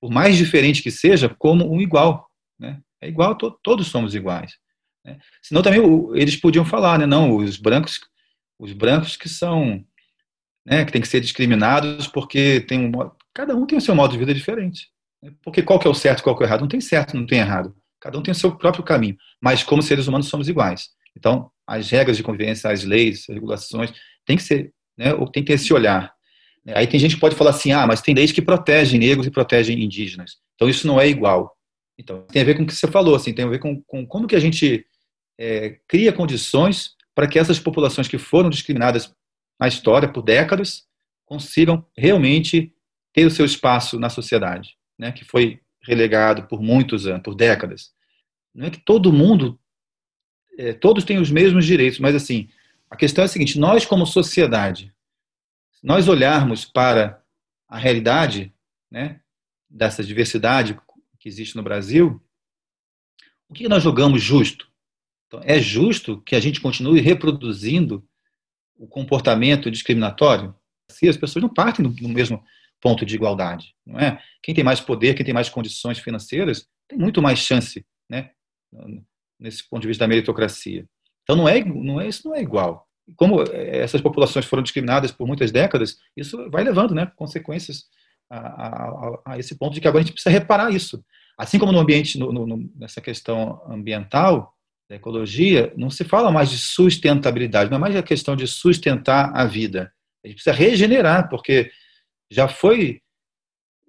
[0.00, 2.80] por mais diferente que seja, como um igual, né?
[3.00, 4.52] É igual, to, todos somos iguais.
[5.04, 5.18] Né?
[5.42, 5.80] Senão também
[6.14, 7.06] eles podiam falar, né?
[7.06, 8.00] Não, os brancos,
[8.58, 9.84] os brancos que são,
[10.64, 10.84] né?
[10.84, 12.92] Que tem que ser discriminados porque tem um
[13.34, 14.88] cada um tem o seu modo de vida diferente.
[15.22, 15.32] Né?
[15.42, 16.60] Porque qual que é o certo, qual que é o errado?
[16.60, 17.76] Não tem certo, não tem errado.
[18.06, 19.16] Cada um tem o seu próprio caminho.
[19.42, 20.90] Mas como seres humanos somos iguais.
[21.16, 23.92] Então, as regras de convivência, as leis, as regulações,
[24.24, 25.12] tem que ser, né?
[25.12, 26.14] Ou tem que ter esse olhar.
[26.68, 29.30] Aí tem gente que pode falar assim, ah, mas tem leis que protegem negros e
[29.30, 30.36] protegem indígenas.
[30.54, 31.56] Então isso não é igual.
[31.98, 34.06] Então, tem a ver com o que você falou, assim, tem a ver com, com
[34.06, 34.86] como que a gente
[35.36, 39.12] é, cria condições para que essas populações que foram discriminadas
[39.58, 40.84] na história por décadas
[41.24, 42.72] consigam realmente
[43.12, 47.95] ter o seu espaço na sociedade, né, que foi relegado por muitos anos, por décadas.
[48.56, 49.60] Não é que todo mundo,
[50.58, 52.48] é, todos têm os mesmos direitos, mas assim,
[52.90, 54.94] a questão é a seguinte: nós como sociedade,
[55.72, 57.22] se nós olharmos para
[57.68, 58.54] a realidade,
[58.90, 59.20] né,
[59.68, 60.78] dessa diversidade
[61.20, 62.18] que existe no Brasil,
[63.46, 64.66] o que nós julgamos justo?
[65.26, 68.08] Então, é justo que a gente continue reproduzindo
[68.78, 70.54] o comportamento discriminatório?
[70.90, 72.42] Se as pessoas não partem no mesmo
[72.80, 74.22] ponto de igualdade, não é?
[74.42, 78.30] Quem tem mais poder, quem tem mais condições financeiras, tem muito mais chance, né?
[79.38, 80.86] Nesse ponto de vista da meritocracia.
[81.22, 82.86] Então não é, não é isso não é igual.
[83.16, 87.84] Como essas populações foram discriminadas por muitas décadas, isso vai levando, né, consequências
[88.28, 91.04] a, a, a, esse ponto de que agora a gente precisa reparar isso.
[91.38, 94.56] Assim como no ambiente, no, no, nessa questão ambiental,
[94.88, 99.32] da ecologia, não se fala mais de sustentabilidade, não é mais a questão de sustentar
[99.34, 99.92] a vida.
[100.24, 101.70] A gente precisa regenerar, porque
[102.30, 103.00] já foi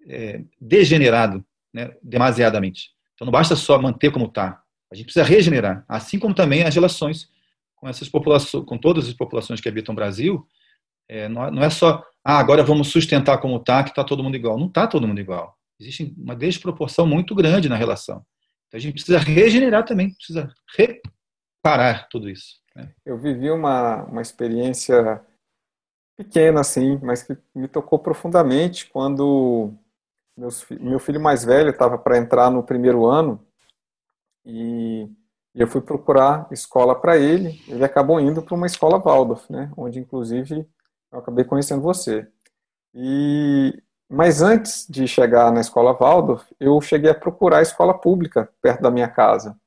[0.07, 2.89] é, degenerado né, demasiadamente.
[3.13, 4.61] Então não basta só manter como está.
[4.91, 7.29] A gente precisa regenerar, assim como também as relações
[7.75, 10.47] com essas populações, com todas as populações que habitam o Brasil.
[11.09, 14.59] É, não é só ah, agora vamos sustentar como está, que está todo mundo igual.
[14.59, 15.57] Não está todo mundo igual.
[15.79, 18.21] Existe uma desproporção muito grande na relação.
[18.67, 22.59] Então a gente precisa regenerar também, precisa reparar tudo isso.
[22.75, 22.91] Né?
[23.05, 25.21] Eu vivi uma, uma experiência
[26.17, 29.71] pequena, assim, mas que me tocou profundamente quando
[30.37, 33.41] meus, meu filho mais velho estava para entrar no primeiro ano
[34.47, 35.09] e
[35.53, 37.61] eu fui procurar escola para ele.
[37.67, 40.67] Ele acabou indo para uma escola Waldorf, né, onde inclusive
[41.11, 42.27] eu acabei conhecendo você.
[42.93, 48.49] E mas antes de chegar na escola Waldorf, eu cheguei a procurar a escola pública
[48.61, 49.59] perto da minha casa,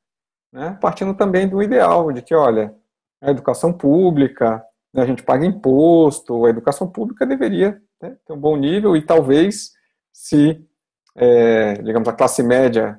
[0.51, 0.79] né?
[0.81, 2.75] partindo também do ideal de que, olha,
[3.21, 4.65] a educação pública,
[4.95, 9.05] né, a gente paga imposto, a educação pública deveria né, ter um bom nível e
[9.05, 9.73] talvez
[10.11, 10.67] se,
[11.15, 12.99] é, digamos, a classe média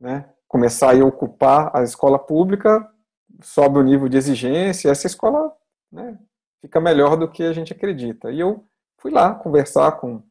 [0.00, 2.88] né, começar a ocupar a escola pública,
[3.42, 5.52] sobe o nível de exigência, essa escola
[5.90, 6.18] né,
[6.60, 8.30] fica melhor do que a gente acredita.
[8.30, 8.64] E eu
[8.98, 10.22] fui lá conversar com,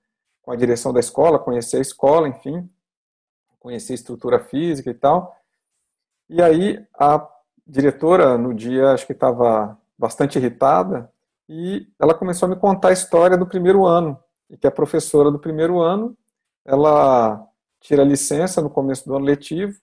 [0.41, 2.69] com a direção da escola, conhecer a escola, enfim,
[3.59, 5.35] conhecer a estrutura física e tal.
[6.29, 7.27] E aí a
[7.65, 11.11] diretora, no dia, acho que estava bastante irritada,
[11.47, 15.31] e ela começou a me contar a história do primeiro ano, e que a professora
[15.31, 16.17] do primeiro ano,
[16.63, 17.47] ela
[17.79, 19.79] tira licença no começo do ano letivo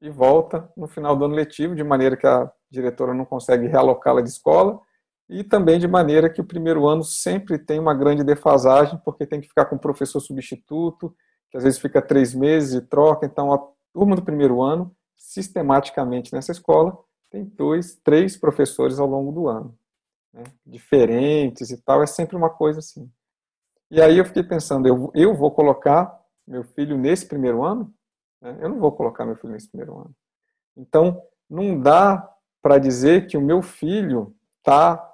[0.00, 4.20] e volta no final do ano letivo, de maneira que a diretora não consegue realocá-la
[4.20, 4.80] de escola,
[5.28, 9.40] e também de maneira que o primeiro ano sempre tem uma grande defasagem, porque tem
[9.40, 11.14] que ficar com o professor substituto,
[11.50, 13.26] que às vezes fica três meses e troca.
[13.26, 13.58] Então, a
[13.92, 16.98] turma do primeiro ano, sistematicamente nessa escola,
[17.30, 19.78] tem dois, três professores ao longo do ano,
[20.32, 20.42] né?
[20.66, 22.02] diferentes e tal.
[22.02, 23.08] É sempre uma coisa assim.
[23.88, 27.92] E aí eu fiquei pensando, eu, eu vou colocar meu filho nesse primeiro ano?
[28.40, 28.58] Né?
[28.60, 30.14] Eu não vou colocar meu filho nesse primeiro ano.
[30.76, 32.28] Então, não dá
[32.62, 35.06] para dizer que o meu filho está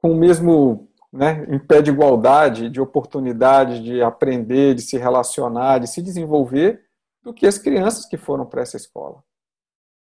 [0.00, 5.78] com o mesmo né, em pé de igualdade, de oportunidade de aprender, de se relacionar,
[5.78, 6.84] de se desenvolver,
[7.22, 9.22] do que as crianças que foram para essa escola.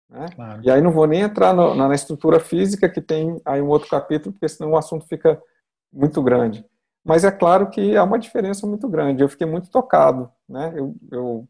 [0.09, 0.27] Né?
[0.35, 0.61] Claro.
[0.63, 3.89] E aí não vou nem entrar no, na, estrutura física, que tem aí um outro
[3.89, 5.41] capítulo, porque senão o assunto fica
[5.91, 6.65] muito grande.
[7.03, 9.23] Mas é claro que há uma diferença muito grande.
[9.23, 10.31] Eu fiquei muito tocado.
[10.47, 10.73] Né?
[10.75, 11.47] Eu, eu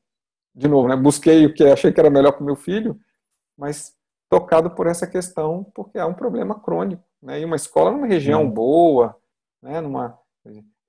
[0.55, 2.99] de novo, né, busquei o que achei que era melhor para o meu filho,
[3.57, 3.93] mas
[4.29, 8.43] tocado por essa questão, porque há um problema crônico né, em uma escola numa região
[8.43, 8.51] hum.
[8.51, 9.15] boa,
[9.61, 10.17] né, numa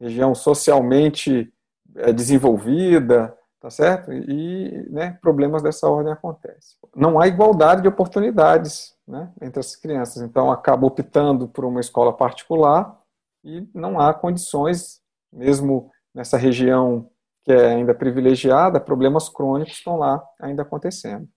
[0.01, 1.53] região socialmente
[1.97, 4.13] é, desenvolvida, tá certo?
[4.13, 6.79] E né, problemas dessa ordem acontecem.
[6.95, 12.13] Não há igualdade de oportunidades né, entre as crianças, então acaba optando por uma escola
[12.13, 12.99] particular
[13.45, 15.01] e não há condições,
[15.33, 17.11] mesmo nessa região
[17.45, 21.29] que é ainda privilegiada, problemas crônicos estão lá ainda acontecendo.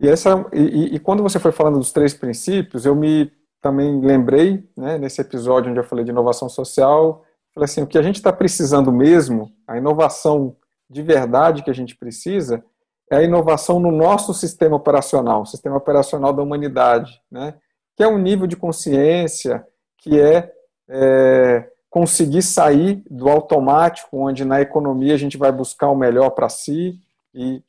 [0.00, 4.68] E, essa, e, e, quando você foi falando dos três princípios, eu me também lembrei,
[4.76, 8.16] né, nesse episódio onde eu falei de inovação social, falei assim, o que a gente
[8.16, 10.56] está precisando mesmo, a inovação
[10.88, 12.62] de verdade que a gente precisa,
[13.10, 17.54] é a inovação no nosso sistema operacional, sistema operacional da humanidade, né,
[17.96, 19.66] que é um nível de consciência,
[19.98, 20.52] que é,
[20.88, 26.48] é conseguir sair do automático, onde na economia a gente vai buscar o melhor para
[26.48, 27.00] si
[27.34, 27.62] e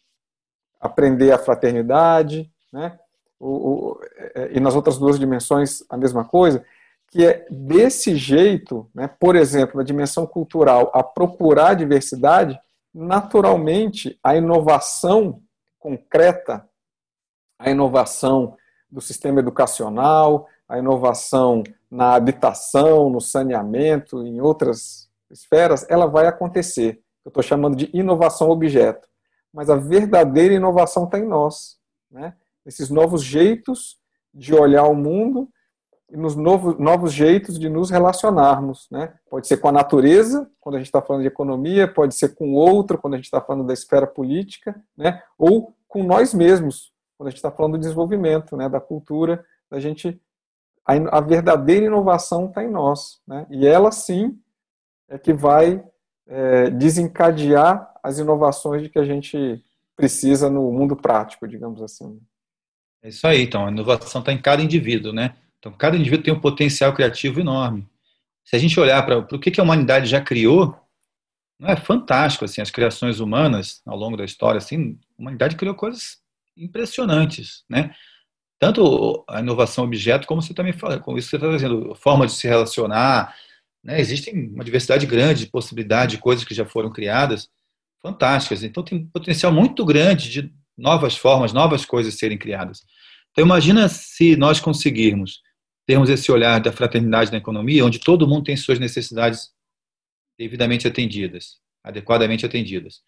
[0.80, 3.00] aprender a fraternidade, né?
[3.40, 4.02] O, o,
[4.36, 6.66] é, e nas outras duas dimensões a mesma coisa,
[7.10, 12.60] que é desse jeito, né, por exemplo, na dimensão cultural, a procurar diversidade,
[12.94, 15.42] naturalmente a inovação
[15.78, 16.68] concreta,
[17.60, 18.58] a inovação
[18.90, 27.02] do sistema educacional, a inovação na habitação, no saneamento, em outras esferas, ela vai acontecer.
[27.24, 29.08] Eu estou chamando de inovação objeto
[29.58, 31.78] mas a verdadeira inovação está em nós.
[32.12, 32.36] Né?
[32.64, 33.98] Esses novos jeitos
[34.32, 35.50] de olhar o mundo
[36.12, 38.88] e nos novos, novos jeitos de nos relacionarmos.
[38.92, 39.12] Né?
[39.28, 42.54] Pode ser com a natureza, quando a gente está falando de economia, pode ser com
[42.54, 45.24] outro, quando a gente está falando da esfera política, né?
[45.40, 48.70] ou com nós mesmos, quando a gente está falando do desenvolvimento, né?
[48.70, 50.22] da cultura, da gente.
[50.88, 53.20] A, verdadeira inovação está em nós.
[53.28, 53.46] Né?
[53.50, 54.40] E ela sim
[55.10, 55.84] é que vai
[56.26, 59.62] é, desencadear as inovações de que a gente
[59.96, 62.20] precisa no mundo prático, digamos assim.
[63.04, 63.66] É isso aí, então.
[63.66, 65.36] A inovação está em cada indivíduo, né?
[65.60, 67.88] Então, cada indivíduo tem um potencial criativo enorme.
[68.46, 70.78] Se a gente olhar para o que, que a humanidade já criou,
[71.60, 75.76] não é fantástico, assim, as criações humanas ao longo da história, assim, a humanidade criou
[75.76, 76.20] coisas
[76.56, 77.94] impressionantes, né?
[78.60, 82.34] Tanto a inovação objeto, como você também fala, como isso você está dizendo, forma de
[82.34, 83.36] se relacionar,
[83.84, 84.00] né?
[84.02, 87.50] Existem uma diversidade grande de possibilidades de coisas que já foram criadas,
[88.02, 88.64] fantásticas.
[88.64, 92.84] Então tem um potencial muito grande de novas formas, novas coisas serem criadas.
[93.32, 95.42] Então imagina se nós conseguirmos
[95.86, 99.52] termos esse olhar da fraternidade na economia, onde todo mundo tem suas necessidades
[100.38, 103.02] devidamente atendidas, adequadamente atendidas.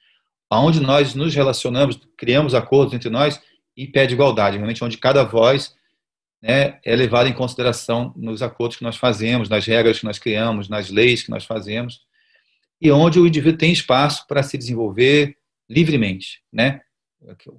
[0.49, 3.39] Onde nós nos relacionamos, criamos acordos entre nós
[3.84, 5.74] em pé de igualdade, realmente onde cada voz
[6.42, 10.68] né, é levada em consideração nos acordos que nós fazemos, nas regras que nós criamos,
[10.68, 12.02] nas leis que nós fazemos,
[12.82, 15.38] e onde o indivíduo tem espaço para se desenvolver
[15.70, 16.82] livremente, né?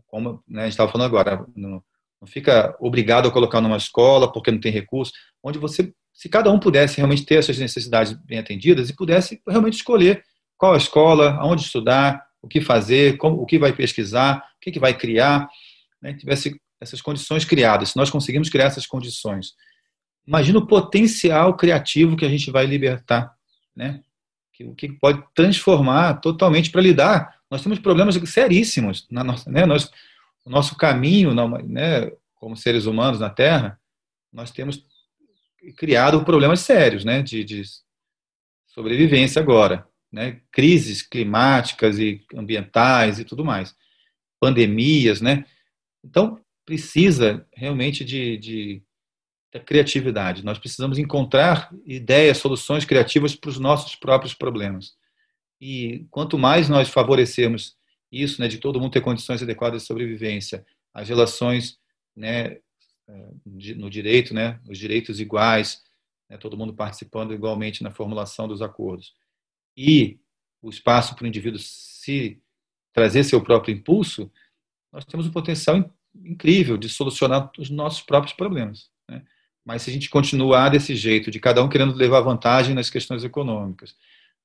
[0.06, 1.82] Como né, a gente estava falando agora, não,
[2.20, 6.50] não, fica obrigado a colocar numa escola porque não tem recurso, onde você, se cada
[6.50, 10.22] um pudesse realmente ter essas necessidades bem atendidas e pudesse realmente escolher
[10.56, 14.72] qual a escola, aonde estudar, o que fazer, como, o que vai pesquisar, o que,
[14.72, 15.48] que vai criar,
[16.00, 19.54] né, tivesse essas condições criadas, se nós conseguimos criar essas condições,
[20.26, 23.34] imagina o potencial criativo que a gente vai libertar,
[23.76, 24.02] né?
[24.62, 27.40] O que pode transformar totalmente para lidar.
[27.50, 29.64] Nós temos problemas seríssimos na nossa, né?
[29.64, 29.90] Nós,
[30.44, 31.34] o nosso caminho,
[31.66, 32.10] né?
[32.34, 33.78] Como seres humanos na Terra,
[34.32, 34.84] nós temos
[35.76, 37.22] criado problemas sérios, né?
[37.22, 37.62] De, de
[38.66, 40.40] sobrevivência agora, né?
[40.52, 43.74] Crises climáticas e ambientais e tudo mais,
[44.38, 45.46] pandemias, né?
[46.04, 48.82] Então precisa realmente de, de
[49.52, 50.44] da criatividade.
[50.44, 54.94] Nós precisamos encontrar ideias, soluções criativas para os nossos próprios problemas.
[55.60, 57.76] E quanto mais nós favorecermos
[58.10, 61.78] isso, né, de todo mundo ter condições adequadas de sobrevivência, as relações,
[62.16, 62.58] né,
[63.08, 63.30] eh,
[63.76, 65.82] no direito, né, os direitos iguais,
[66.28, 69.14] né, todo mundo participando igualmente na formulação dos acordos,
[69.76, 70.18] e
[70.62, 72.40] o espaço para o indivíduo se
[72.92, 74.30] trazer seu próprio impulso,
[74.92, 75.84] nós temos um potencial
[76.24, 78.88] incrível de solucionar os nossos próprios problemas.
[79.08, 79.22] Né?
[79.64, 83.22] Mas se a gente continuar desse jeito, de cada um querendo levar vantagem nas questões
[83.24, 83.94] econômicas,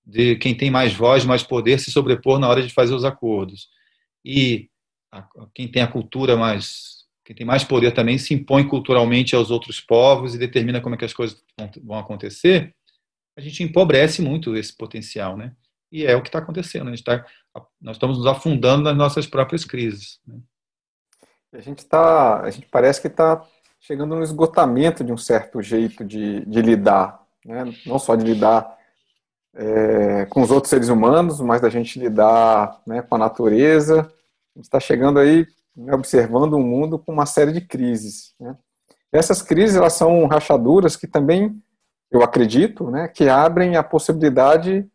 [0.05, 3.69] de quem tem mais voz, mais poder se sobrepor na hora de fazer os acordos,
[4.23, 4.69] e
[5.12, 9.50] a, quem tem a cultura mais, quem tem mais poder também se impõe culturalmente aos
[9.50, 11.43] outros povos e determina como é que as coisas
[11.83, 12.75] vão acontecer,
[13.37, 15.54] a gente empobrece muito esse potencial, né?
[15.96, 16.89] E é o que está acontecendo.
[16.89, 17.25] A gente tá,
[17.79, 20.19] nós estamos nos afundando nas nossas próprias crises.
[20.27, 20.37] Né?
[21.54, 23.41] A gente está, a gente parece que está
[23.79, 27.63] chegando no esgotamento de um certo jeito de, de lidar, né?
[27.85, 28.77] não só de lidar
[29.54, 34.02] é, com os outros seres humanos, mas da gente lidar né, com a natureza.
[34.02, 38.35] A gente está chegando aí, né, observando um mundo com uma série de crises.
[38.37, 38.54] Né?
[39.13, 41.58] Essas crises elas são rachaduras que também,
[42.12, 44.85] eu acredito, né, que abrem a possibilidade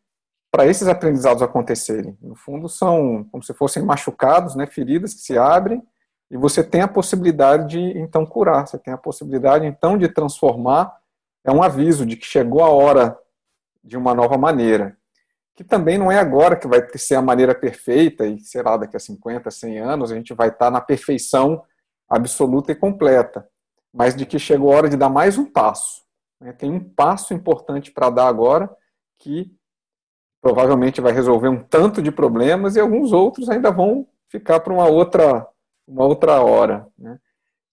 [0.50, 2.16] para esses aprendizados acontecerem.
[2.20, 5.82] No fundo, são como se fossem machucados, né, feridas que se abrem
[6.30, 10.96] e você tem a possibilidade de, então, curar, você tem a possibilidade, então, de transformar.
[11.44, 13.18] É um aviso de que chegou a hora
[13.82, 14.96] de uma nova maneira.
[15.56, 19.00] Que também não é agora que vai ser a maneira perfeita, e será daqui a
[19.00, 21.64] 50, 100 anos, a gente vai estar na perfeição
[22.08, 23.48] absoluta e completa,
[23.92, 26.02] mas de que chegou a hora de dar mais um passo.
[26.40, 26.52] Né?
[26.52, 28.70] Tem um passo importante para dar agora,
[29.18, 29.52] que
[30.40, 34.86] provavelmente vai resolver um tanto de problemas e alguns outros ainda vão ficar para uma
[34.86, 35.46] outra,
[35.86, 36.86] uma outra hora.
[36.98, 37.18] Né?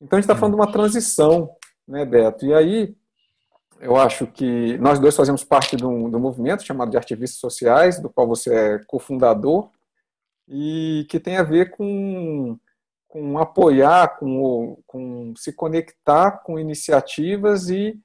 [0.01, 1.49] Então a gente está falando de uma transição,
[1.88, 2.45] né, Beto?
[2.45, 2.95] E aí
[3.80, 8.09] eu acho que nós dois fazemos parte do, um movimento chamado de Ativistas Sociais, do
[8.09, 9.70] qual você é cofundador,
[10.47, 12.57] e que tem a ver com,
[13.07, 17.99] com apoiar, com, com se conectar com iniciativas e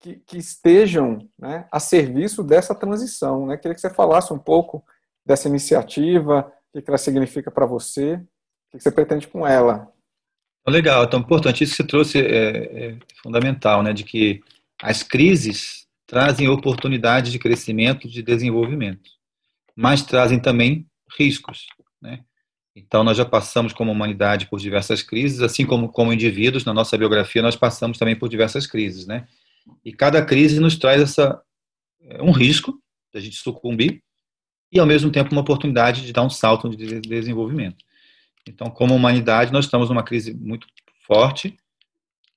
[0.00, 3.46] que, que estejam né, a serviço dessa transição.
[3.46, 3.56] Né?
[3.56, 4.84] Queria que você falasse um pouco
[5.24, 8.14] dessa iniciativa, o que ela significa para você,
[8.72, 9.92] o que você pretende com ela.
[10.66, 11.64] Legal, então importante.
[11.64, 14.42] Isso que você trouxe é, é fundamental, né, de que
[14.82, 19.10] as crises trazem oportunidades de crescimento, de desenvolvimento,
[19.76, 20.86] mas trazem também
[21.18, 21.66] riscos,
[22.00, 22.24] né?
[22.74, 26.96] Então, nós já passamos como humanidade por diversas crises, assim como como indivíduos, na nossa
[26.96, 29.26] biografia, nós passamos também por diversas crises, né?
[29.84, 31.40] E cada crise nos traz essa,
[32.02, 32.80] é, um risco
[33.12, 34.02] da gente sucumbir
[34.72, 37.84] e, ao mesmo tempo, uma oportunidade de dar um salto de desenvolvimento.
[38.48, 40.66] Então, como humanidade, nós estamos numa crise muito
[41.06, 41.56] forte,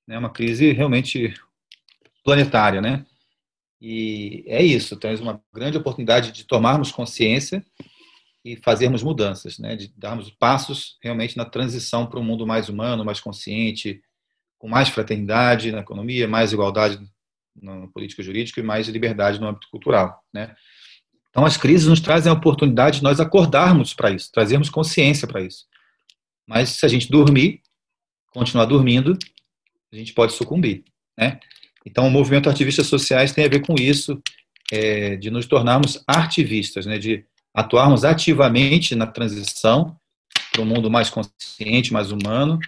[0.06, 1.34] né, uma crise realmente
[2.24, 3.06] planetária, né?
[3.80, 7.64] E é isso, temos uma grande oportunidade de tomarmos consciência
[8.44, 9.76] e fazermos mudanças, né?
[9.76, 14.02] De darmos passos realmente na transição para um mundo mais humano, mais consciente,
[14.64, 16.98] com mais fraternidade na economia, mais igualdade
[17.54, 20.56] no político jurídico e mais liberdade no âmbito cultural, né?
[21.28, 25.42] Então as crises nos trazem a oportunidade de nós acordarmos para isso, trazermos consciência para
[25.42, 25.66] isso.
[26.48, 27.60] Mas se a gente dormir,
[28.32, 29.18] continuar dormindo,
[29.92, 30.82] a gente pode sucumbir,
[31.14, 31.38] né?
[31.84, 34.18] Então o movimento Ativistas Sociais tem a ver com isso,
[34.72, 36.96] é, de nos tornarmos ativistas, né?
[36.96, 39.94] De atuarmos ativamente na transição
[40.50, 42.58] para um mundo mais consciente, mais humano,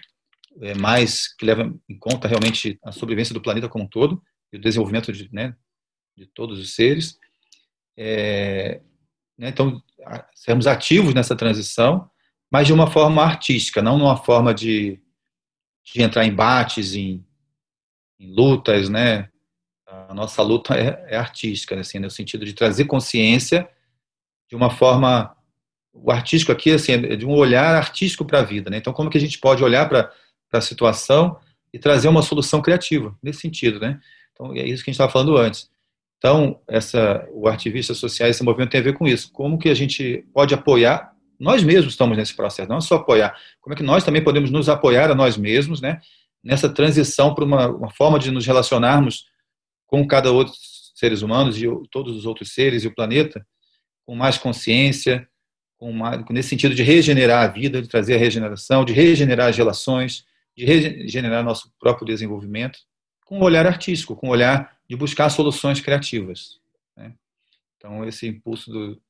[0.62, 4.56] é, mais que leva em conta realmente a sobrevivência do planeta como um todo, e
[4.56, 5.54] o desenvolvimento de, né,
[6.16, 7.18] de todos os seres.
[7.96, 8.80] É,
[9.38, 9.82] né, então,
[10.34, 12.10] sermos ativos nessa transição,
[12.50, 15.00] mas de uma forma artística, não numa forma de,
[15.84, 17.24] de entrar em embates, em,
[18.18, 19.28] em lutas, né?
[19.86, 23.68] A nossa luta é, é artística, assim, no sentido de trazer consciência
[24.48, 25.36] de uma forma
[25.92, 28.76] o artístico aqui assim é de um olhar artístico para a vida, né?
[28.76, 30.12] Então como que a gente pode olhar para
[30.58, 31.38] a situação
[31.72, 34.00] e trazer uma solução criativa nesse sentido, né?
[34.32, 35.70] Então, é isso que a gente estava falando antes.
[36.18, 39.30] Então, essa, o ativista social, esse movimento tem a ver com isso.
[39.32, 41.12] Como que a gente pode apoiar?
[41.38, 43.36] Nós mesmos estamos nesse processo, não é só apoiar.
[43.60, 46.00] Como é que nós também podemos nos apoiar a nós mesmos, né?
[46.42, 49.26] Nessa transição para uma, uma forma de nos relacionarmos
[49.86, 50.54] com cada outro
[50.94, 53.46] seres humanos e todos os outros seres e o planeta
[54.06, 55.28] com mais consciência,
[55.76, 59.56] com mais, nesse sentido de regenerar a vida, de trazer a regeneração, de regenerar as
[59.56, 60.24] relações,
[60.56, 62.78] de regenerar nosso próprio desenvolvimento
[63.26, 66.60] com um olhar artístico, com um olhar de buscar soluções criativas.
[66.96, 67.12] Né?
[67.76, 69.00] Então, esse impulso do,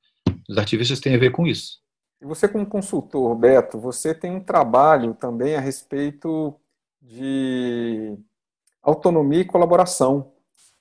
[0.49, 1.81] dos ativistas tem a ver com isso.
[2.21, 6.59] E você, como consultor, Beto, você tem um trabalho também a respeito
[7.01, 8.17] de
[8.83, 10.33] autonomia e colaboração.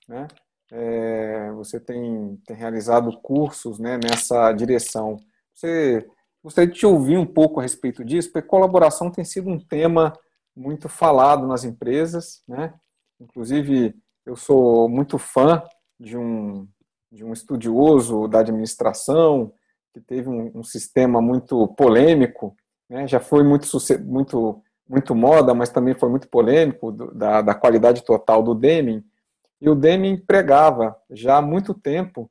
[0.07, 0.28] Né?
[0.72, 5.18] É, você tem, tem realizado cursos né, nessa direção.
[5.53, 6.07] Você
[6.41, 10.13] gostaria de te ouvir um pouco a respeito disso, porque colaboração tem sido um tema
[10.56, 12.74] muito falado nas empresas, né?
[13.20, 13.95] Inclusive,
[14.26, 15.64] eu sou muito fã
[15.99, 16.68] de um,
[17.12, 19.53] de um estudioso da administração
[19.93, 22.56] que teve um, um sistema muito polêmico,
[22.89, 23.08] né?
[23.08, 23.68] já foi muito,
[24.03, 29.03] muito, muito moda, mas também foi muito polêmico, do, da, da qualidade total do Deming.
[29.62, 32.30] E o Deming pregava já há muito tempo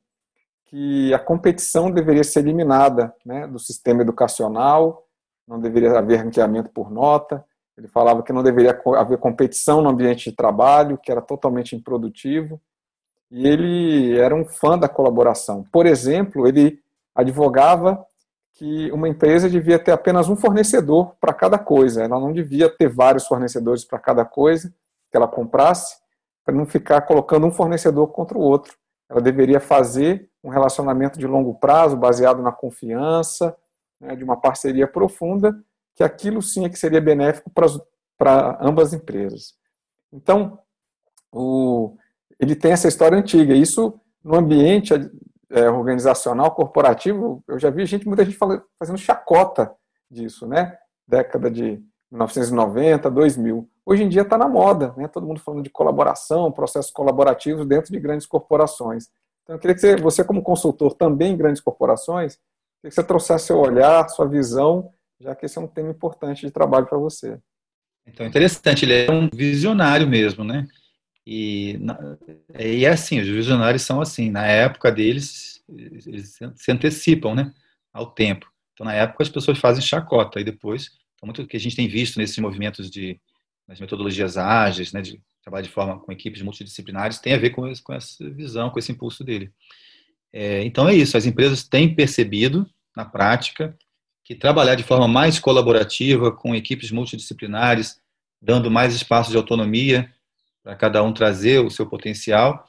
[0.65, 5.07] que a competição deveria ser eliminada né, do sistema educacional,
[5.47, 7.43] não deveria haver ranqueamento por nota,
[7.77, 12.59] ele falava que não deveria haver competição no ambiente de trabalho, que era totalmente improdutivo.
[13.29, 15.65] E ele era um fã da colaboração.
[15.71, 16.79] Por exemplo, ele
[17.13, 18.05] advogava
[18.53, 22.03] que uma empresa devia ter apenas um fornecedor para cada coisa.
[22.03, 24.73] Ela não devia ter vários fornecedores para cada coisa
[25.11, 25.97] que ela comprasse,
[26.45, 28.77] para não ficar colocando um fornecedor contra o outro.
[29.09, 33.55] Ela deveria fazer um relacionamento de longo prazo, baseado na confiança,
[33.99, 35.53] né, de uma parceria profunda,
[35.95, 39.53] que aquilo sim é que seria benéfico para ambas as empresas.
[40.11, 40.59] Então,
[41.31, 41.97] o,
[42.39, 43.53] ele tem essa história antiga.
[43.53, 44.93] Isso no ambiente
[45.49, 49.73] é, organizacional, corporativo, eu já vi gente, muita gente fazendo chacota
[50.09, 50.77] disso, né?
[51.07, 51.81] Década de
[52.11, 53.69] 1990, 2000.
[53.85, 55.07] Hoje em dia está na moda, né?
[55.07, 59.07] Todo mundo falando de colaboração, processos colaborativos dentro de grandes corporações.
[59.43, 62.37] Então, eu queria que você, você como consultor também em grandes corporações,
[62.81, 66.51] que você trouxesse seu olhar, sua visão, já que esse é um tema importante de
[66.51, 67.39] trabalho para você.
[68.07, 70.67] Então, interessante, ele é um visionário mesmo, né?
[71.25, 71.79] E,
[72.59, 77.51] e é assim, os visionários são assim, na época deles, eles se antecipam, né,
[77.91, 78.47] ao tempo.
[78.73, 81.87] Então, na época, as pessoas fazem chacota, e depois, então, muito que a gente tem
[81.87, 83.19] visto nesses movimentos de,
[83.67, 87.67] nas metodologias ágeis, né, de trabalhar de forma com equipes multidisciplinares, tem a ver com,
[87.67, 89.51] esse, com essa visão, com esse impulso dele.
[90.31, 93.75] É, então, é isso, as empresas têm percebido, na prática,
[94.25, 98.01] que trabalhar de forma mais colaborativa, com equipes multidisciplinares,
[98.41, 100.11] dando mais espaço de autonomia,
[100.63, 102.67] para cada um trazer o seu potencial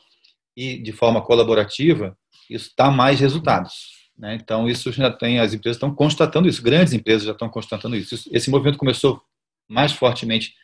[0.54, 2.16] e de forma colaborativa,
[2.48, 4.10] isso dá mais resultados.
[4.18, 4.34] Né?
[4.34, 8.28] Então, isso já tem, as empresas estão constatando isso, grandes empresas já estão constatando isso.
[8.30, 9.22] Esse movimento começou
[9.66, 10.54] mais fortemente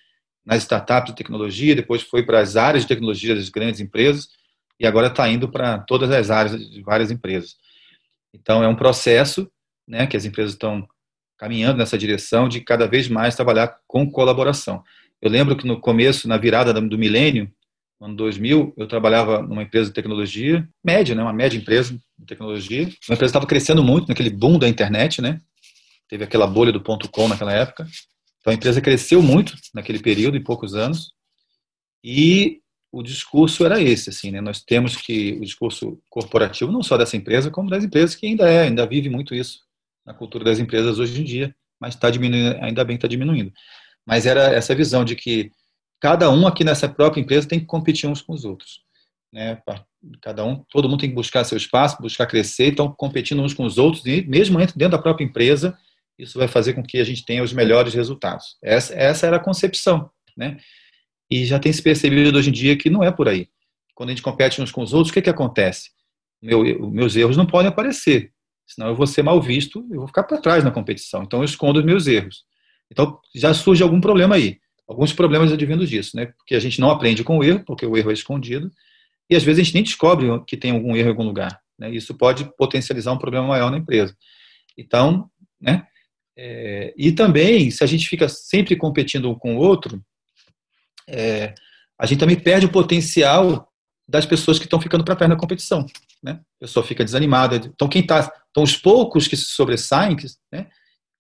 [0.45, 4.29] nas startups de tecnologia, depois foi para as áreas de tecnologia das grandes empresas
[4.79, 7.57] e agora está indo para todas as áreas de várias empresas.
[8.35, 9.51] Então, é um processo
[9.93, 10.89] né, que as empresas estão
[11.37, 14.83] caminhando nessa direção de cada vez mais trabalhar com colaboração.
[15.21, 17.53] Eu lembro que no começo, na virada do milênio,
[18.01, 22.27] no ano 2000, eu trabalhava numa empresa de tecnologia, média, né, uma média empresa de
[22.27, 22.85] tecnologia.
[22.85, 25.39] Uma empresa estava crescendo muito naquele boom da internet, né?
[26.09, 27.87] Teve aquela bolha do ponto .com naquela época.
[28.41, 31.13] Então a empresa cresceu muito naquele período, em poucos anos.
[32.03, 34.41] E o discurso era esse, assim, né?
[34.41, 38.49] Nós temos que o discurso corporativo não só dessa empresa, como das empresas que ainda
[38.49, 39.61] é, ainda vive muito isso
[40.05, 43.53] na cultura das empresas hoje em dia, mas está diminuindo, ainda bem está diminuindo
[44.07, 45.51] mas era essa visão de que
[46.01, 48.81] cada um aqui nessa própria empresa tem que competir uns com os outros.
[49.33, 49.61] Né?
[50.21, 53.65] Cada um, todo mundo tem que buscar seu espaço, buscar crescer, então competindo uns com
[53.65, 55.77] os outros, e mesmo dentro da própria empresa,
[56.19, 58.57] isso vai fazer com que a gente tenha os melhores resultados.
[58.63, 60.11] Essa, essa era a concepção.
[60.37, 60.59] Né?
[61.31, 63.49] E já tem se percebido hoje em dia que não é por aí.
[63.95, 65.91] Quando a gente compete uns com os outros, o que, que acontece?
[66.43, 68.33] Meu, meus erros não podem aparecer,
[68.75, 71.23] senão eu vou ser mal visto, eu vou ficar para trás na competição.
[71.23, 72.45] Então eu escondo os meus erros.
[72.91, 74.59] Então, já surge algum problema aí.
[74.87, 76.27] Alguns problemas advindos disso, né?
[76.27, 78.71] Porque a gente não aprende com o erro, porque o erro é escondido,
[79.31, 81.59] e às vezes a gente nem descobre que tem algum erro em algum lugar.
[81.79, 81.91] Né?
[81.91, 84.15] Isso pode potencializar um problema maior na empresa.
[84.77, 85.87] Então, né?
[86.37, 90.03] É, e também, se a gente fica sempre competindo um com o outro,
[91.09, 91.55] é,
[91.99, 93.71] a gente também perde o potencial
[94.09, 95.87] das pessoas que estão ficando para trás na competição.
[96.23, 96.33] Né?
[96.33, 97.57] A pessoa fica desanimada.
[97.57, 98.31] Então, quem está.
[98.53, 100.15] Então, os poucos que se sobressaem,
[100.53, 100.69] né?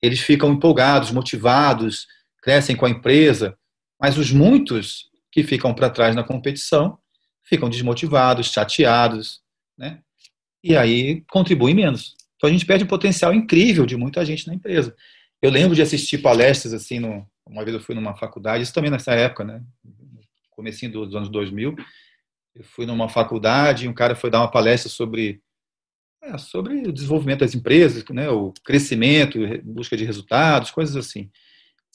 [0.01, 2.07] eles ficam empolgados, motivados,
[2.43, 3.59] crescem com a empresa,
[4.01, 6.99] mas os muitos que ficam para trás na competição
[7.45, 9.41] ficam desmotivados, chateados,
[9.79, 10.01] né?
[10.63, 12.15] E aí contribuem menos.
[12.37, 14.95] Então a gente perde um potencial incrível de muita gente na empresa.
[15.41, 18.91] Eu lembro de assistir palestras assim, no, uma vez eu fui numa faculdade, isso também
[18.91, 19.63] nessa época, né?
[20.51, 21.75] Comecinho dos anos 2000,
[22.55, 25.41] eu fui numa faculdade e um cara foi dar uma palestra sobre
[26.23, 31.29] é, sobre o desenvolvimento das empresas, né, o crescimento, busca de resultados, coisas assim.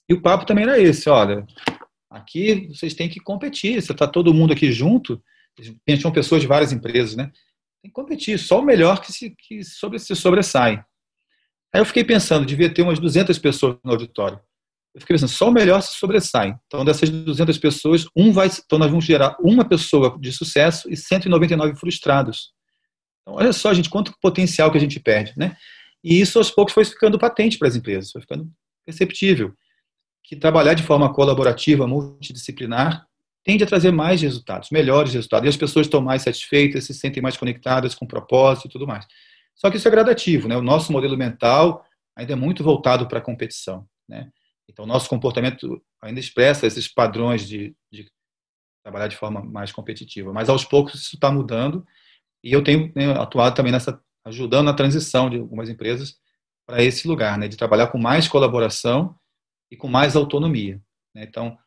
[0.09, 1.45] E o papo também era esse, olha,
[2.09, 5.23] aqui vocês têm que competir, você está todo mundo aqui junto,
[5.87, 7.31] tinham pessoas de várias empresas, né?
[7.81, 10.83] Tem que competir, só o melhor que se, que sobre, se sobressai.
[11.73, 14.39] Aí eu fiquei pensando, devia ter umas 200 pessoas no auditório.
[14.93, 16.55] Eu fiquei pensando, só o melhor se sobressai.
[16.65, 20.97] Então, dessas 200 pessoas, um vai, então nós vamos gerar uma pessoa de sucesso e
[20.97, 22.56] 199 frustrados.
[23.27, 25.57] Então, olha só, gente, quanto potencial que a gente perde, né?
[26.01, 28.49] E isso aos poucos foi ficando patente para as empresas, foi ficando
[28.85, 29.53] perceptível
[30.23, 33.05] que trabalhar de forma colaborativa, multidisciplinar,
[33.43, 35.45] tende a trazer mais resultados, melhores resultados.
[35.45, 39.05] E as pessoas estão mais satisfeitas, se sentem mais conectadas com propósito e tudo mais.
[39.55, 40.55] Só que isso é gradativo, né?
[40.55, 41.83] O nosso modelo mental
[42.15, 44.29] ainda é muito voltado para a competição, né?
[44.69, 48.05] Então, o nosso comportamento ainda expressa esses padrões de, de
[48.83, 50.31] trabalhar de forma mais competitiva.
[50.31, 51.85] Mas, aos poucos, isso está mudando
[52.47, 56.15] e eu tenho, atuado também nessa, ajudando na transição de algumas empresas
[56.65, 59.13] para esse lugar, né, de trabalhar com mais colaboração
[59.69, 60.81] e com mais autonomia.
[61.13, 61.25] Né?
[61.27, 61.57] Então,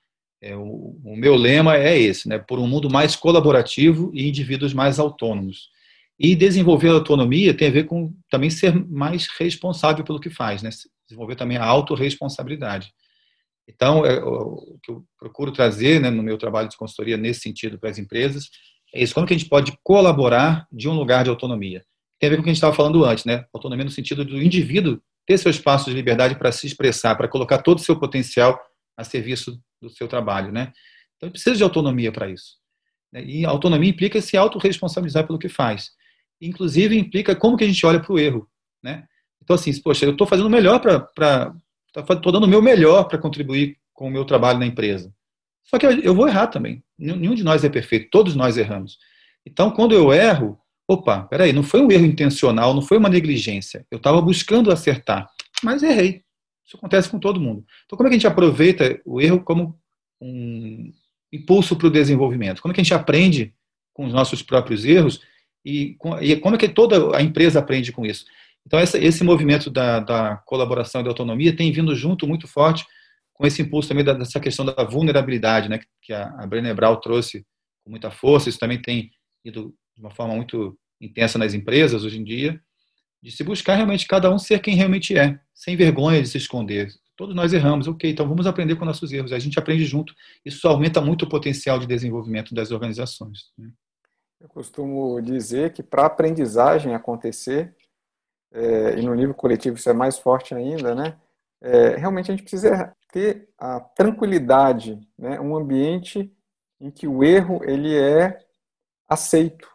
[0.40, 4.72] é, o, o, meu lema é esse, né, por um mundo mais colaborativo e indivíduos
[4.72, 5.68] mais autônomos.
[6.18, 10.62] E desenvolver a autonomia tem a ver com também ser mais responsável pelo que faz,
[10.62, 10.70] né?
[11.06, 12.90] desenvolver também a autorresponsabilidade.
[13.68, 17.78] Então, é, o que eu procuro trazer né, no meu trabalho de consultoria nesse sentido
[17.78, 18.48] para as empresas
[18.94, 19.14] é isso.
[19.14, 21.84] Como que a gente pode colaborar de um lugar de autonomia?
[22.18, 23.44] Tem a ver com o que a gente estava falando antes, né?
[23.52, 27.58] Autonomia no sentido do indivíduo ter seu espaço de liberdade para se expressar, para colocar
[27.58, 28.60] todo o seu potencial
[28.96, 30.72] a serviço do seu trabalho, né?
[31.16, 32.56] Então, precisa de autonomia para isso.
[33.12, 33.24] Né?
[33.24, 35.90] E autonomia implica se autorresponsabilizar pelo que faz.
[36.40, 38.48] Inclusive, implica como que a gente olha para o erro,
[38.82, 39.04] né?
[39.42, 41.54] Então, assim, poxa, eu estou fazendo o melhor para...
[41.96, 45.12] Estou dando o meu melhor para contribuir com o meu trabalho na empresa.
[45.64, 46.82] Só que eu vou errar também.
[47.00, 48.98] Nenhum de nós é perfeito, todos nós erramos.
[49.46, 53.86] Então, quando eu erro, opa, peraí, não foi um erro intencional, não foi uma negligência.
[53.90, 55.28] Eu estava buscando acertar,
[55.62, 56.22] mas errei.
[56.66, 57.64] Isso acontece com todo mundo.
[57.84, 59.78] Então, como é que a gente aproveita o erro como
[60.20, 60.92] um
[61.32, 62.60] impulso para o desenvolvimento?
[62.60, 63.54] Como é que a gente aprende
[63.94, 65.20] com os nossos próprios erros
[65.64, 68.24] e, e como é que toda a empresa aprende com isso?
[68.66, 72.86] Então, esse movimento da, da, colaboração e da autonomia tem vindo junto muito forte
[73.40, 77.42] com esse impulso também dessa questão da vulnerabilidade, né, que a, Brené Brown trouxe
[77.82, 78.50] com muita força.
[78.50, 79.10] Isso também tem
[79.42, 82.60] ido de uma forma muito intensa nas empresas hoje em dia
[83.22, 86.92] de se buscar realmente cada um ser quem realmente é, sem vergonha de se esconder.
[87.16, 89.32] Todos nós erramos, ok, então vamos aprender com nossos erros.
[89.32, 90.14] A gente aprende junto,
[90.44, 93.52] isso aumenta muito o potencial de desenvolvimento das organizações.
[93.56, 93.70] Né?
[94.38, 97.74] Eu costumo dizer que para a aprendizagem acontecer,
[98.52, 101.16] é, e no nível coletivo isso é mais forte ainda, né?
[101.62, 105.40] É, realmente a gente precisa ter a tranquilidade, né?
[105.40, 106.34] um ambiente
[106.80, 108.38] em que o erro ele é
[109.08, 109.68] aceito,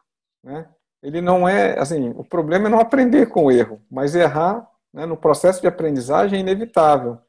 [0.44, 0.70] né?
[1.04, 5.06] ele não é, assim, o problema é não aprender com o erro, mas errar né,
[5.06, 7.20] no processo de aprendizagem é inevitável.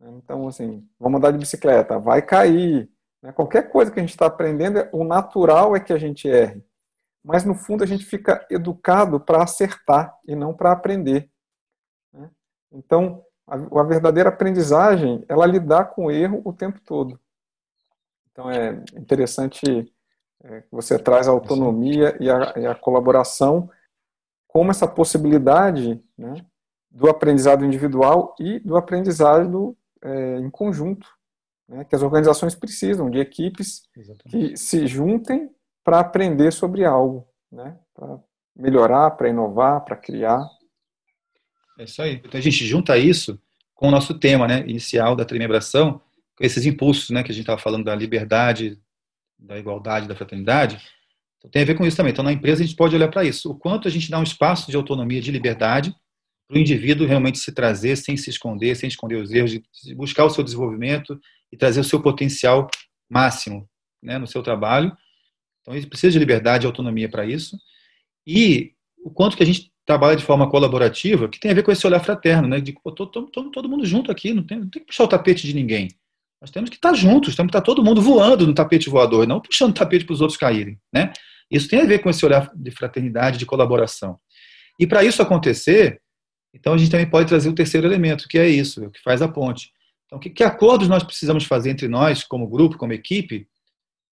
[0.00, 2.90] Então, assim, vamos andar de bicicleta, vai cair.
[3.22, 3.32] Né?
[3.32, 6.64] Qualquer coisa que a gente está aprendendo, o natural é que a gente erre.
[7.22, 11.30] Mas, no fundo, a gente fica educado para acertar e não para aprender.
[12.12, 12.30] Né?
[12.72, 17.18] Então, a, a verdadeira aprendizagem, ela lidar com o erro o tempo todo.
[18.30, 19.92] Então, é interessante
[20.42, 23.68] é, você traz a autonomia e a, e a, colaboração
[24.48, 26.34] como essa possibilidade né,
[26.90, 31.06] do aprendizado individual e do aprendizado é, em conjunto,
[31.68, 34.30] né, que as organizações precisam de equipes Exatamente.
[34.30, 38.18] que se juntem para aprender sobre algo, né, para
[38.56, 40.42] melhorar, para inovar, para criar.
[41.80, 42.20] É isso aí.
[42.24, 43.40] Então a gente junta isso
[43.74, 46.00] com o nosso tema né, inicial da trimebração,
[46.36, 48.78] com esses impulsos né, que a gente estava falando da liberdade,
[49.38, 50.78] da igualdade, da fraternidade,
[51.40, 52.12] então, tem a ver com isso também.
[52.12, 53.50] Então, na empresa, a gente pode olhar para isso.
[53.50, 55.94] O quanto a gente dá um espaço de autonomia, de liberdade,
[56.46, 60.24] para o indivíduo realmente se trazer sem se esconder, sem esconder os erros, de buscar
[60.24, 61.18] o seu desenvolvimento
[61.50, 62.68] e trazer o seu potencial
[63.08, 63.68] máximo
[64.02, 64.94] né, no seu trabalho.
[65.62, 67.56] Então, ele precisa de liberdade e autonomia para isso.
[68.26, 71.72] E o quanto que a gente trabalha de forma colaborativa, que tem a ver com
[71.72, 72.60] esse olhar fraterno, né?
[72.60, 75.08] De pô, todo, todo, todo mundo junto aqui, não tem, não tem que puxar o
[75.08, 75.88] tapete de ninguém.
[76.40, 79.40] Nós temos que estar juntos, temos que estar todo mundo voando no tapete voador, não
[79.40, 80.78] puxando o tapete para os outros caírem.
[80.92, 81.12] Né?
[81.50, 84.16] Isso tem a ver com esse olhar de fraternidade, de colaboração.
[84.78, 86.00] E para isso acontecer,
[86.54, 89.20] então a gente também pode trazer o terceiro elemento, que é isso, o que faz
[89.20, 89.72] a ponte.
[90.06, 93.48] Então, que, que acordos nós precisamos fazer entre nós, como grupo, como equipe,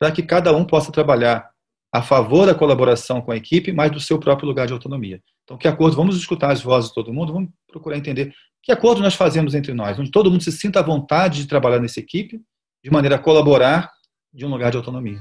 [0.01, 1.51] para que cada um possa trabalhar
[1.93, 5.20] a favor da colaboração com a equipe, mas do seu próprio lugar de autonomia.
[5.47, 5.95] Então, que acordo?
[5.95, 9.73] Vamos escutar as vozes de todo mundo, vamos procurar entender que acordo nós fazemos entre
[9.73, 12.43] nós, onde todo mundo se sinta à vontade de trabalhar nessa equipe,
[12.83, 13.93] de maneira a colaborar
[14.35, 15.21] de um lugar de autonomia.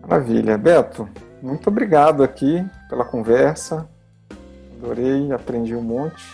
[0.00, 0.56] Maravilha.
[0.56, 1.06] Beto,
[1.42, 3.86] muito obrigado aqui pela conversa.
[4.78, 6.24] Adorei, aprendi um monte.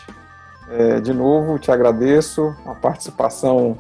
[0.71, 3.77] É, de novo, te agradeço a participação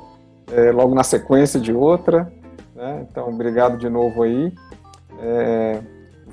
[0.50, 2.32] é, logo na sequência de outra.
[2.74, 3.06] Né?
[3.08, 4.52] Então, obrigado de novo aí.
[5.20, 5.80] É,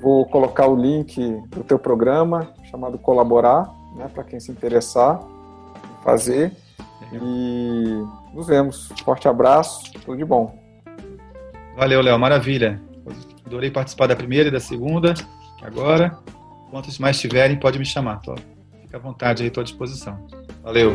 [0.00, 1.16] vou colocar o link
[1.50, 5.20] do teu programa chamado Colaborar, né, para quem se interessar
[6.02, 6.52] fazer.
[7.12, 8.02] E
[8.34, 8.88] nos vemos.
[9.04, 10.58] Forte abraço, tudo de bom.
[11.76, 12.80] Valeu, Léo, maravilha.
[13.46, 15.14] Adorei participar da primeira e da segunda.
[15.62, 16.18] Agora,
[16.70, 18.20] quantos mais tiverem, pode me chamar.
[18.20, 18.34] Tô,
[18.82, 20.18] fica à vontade aí, estou à disposição.
[20.62, 20.92] Valeu.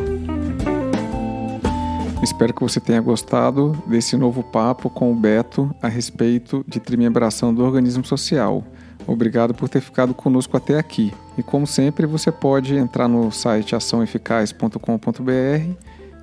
[2.22, 7.54] Espero que você tenha gostado desse novo papo com o Beto a respeito de trimembração
[7.54, 8.64] do organismo social.
[9.06, 11.14] Obrigado por ter ficado conosco até aqui.
[11.38, 15.74] E como sempre, você pode entrar no site açãoeficaz.com.br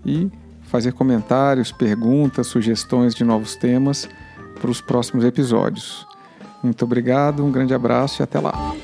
[0.05, 0.31] e
[0.62, 4.09] fazer comentários, perguntas, sugestões de novos temas
[4.61, 6.07] para os próximos episódios.
[6.62, 8.74] Muito obrigado, um grande abraço e até lá.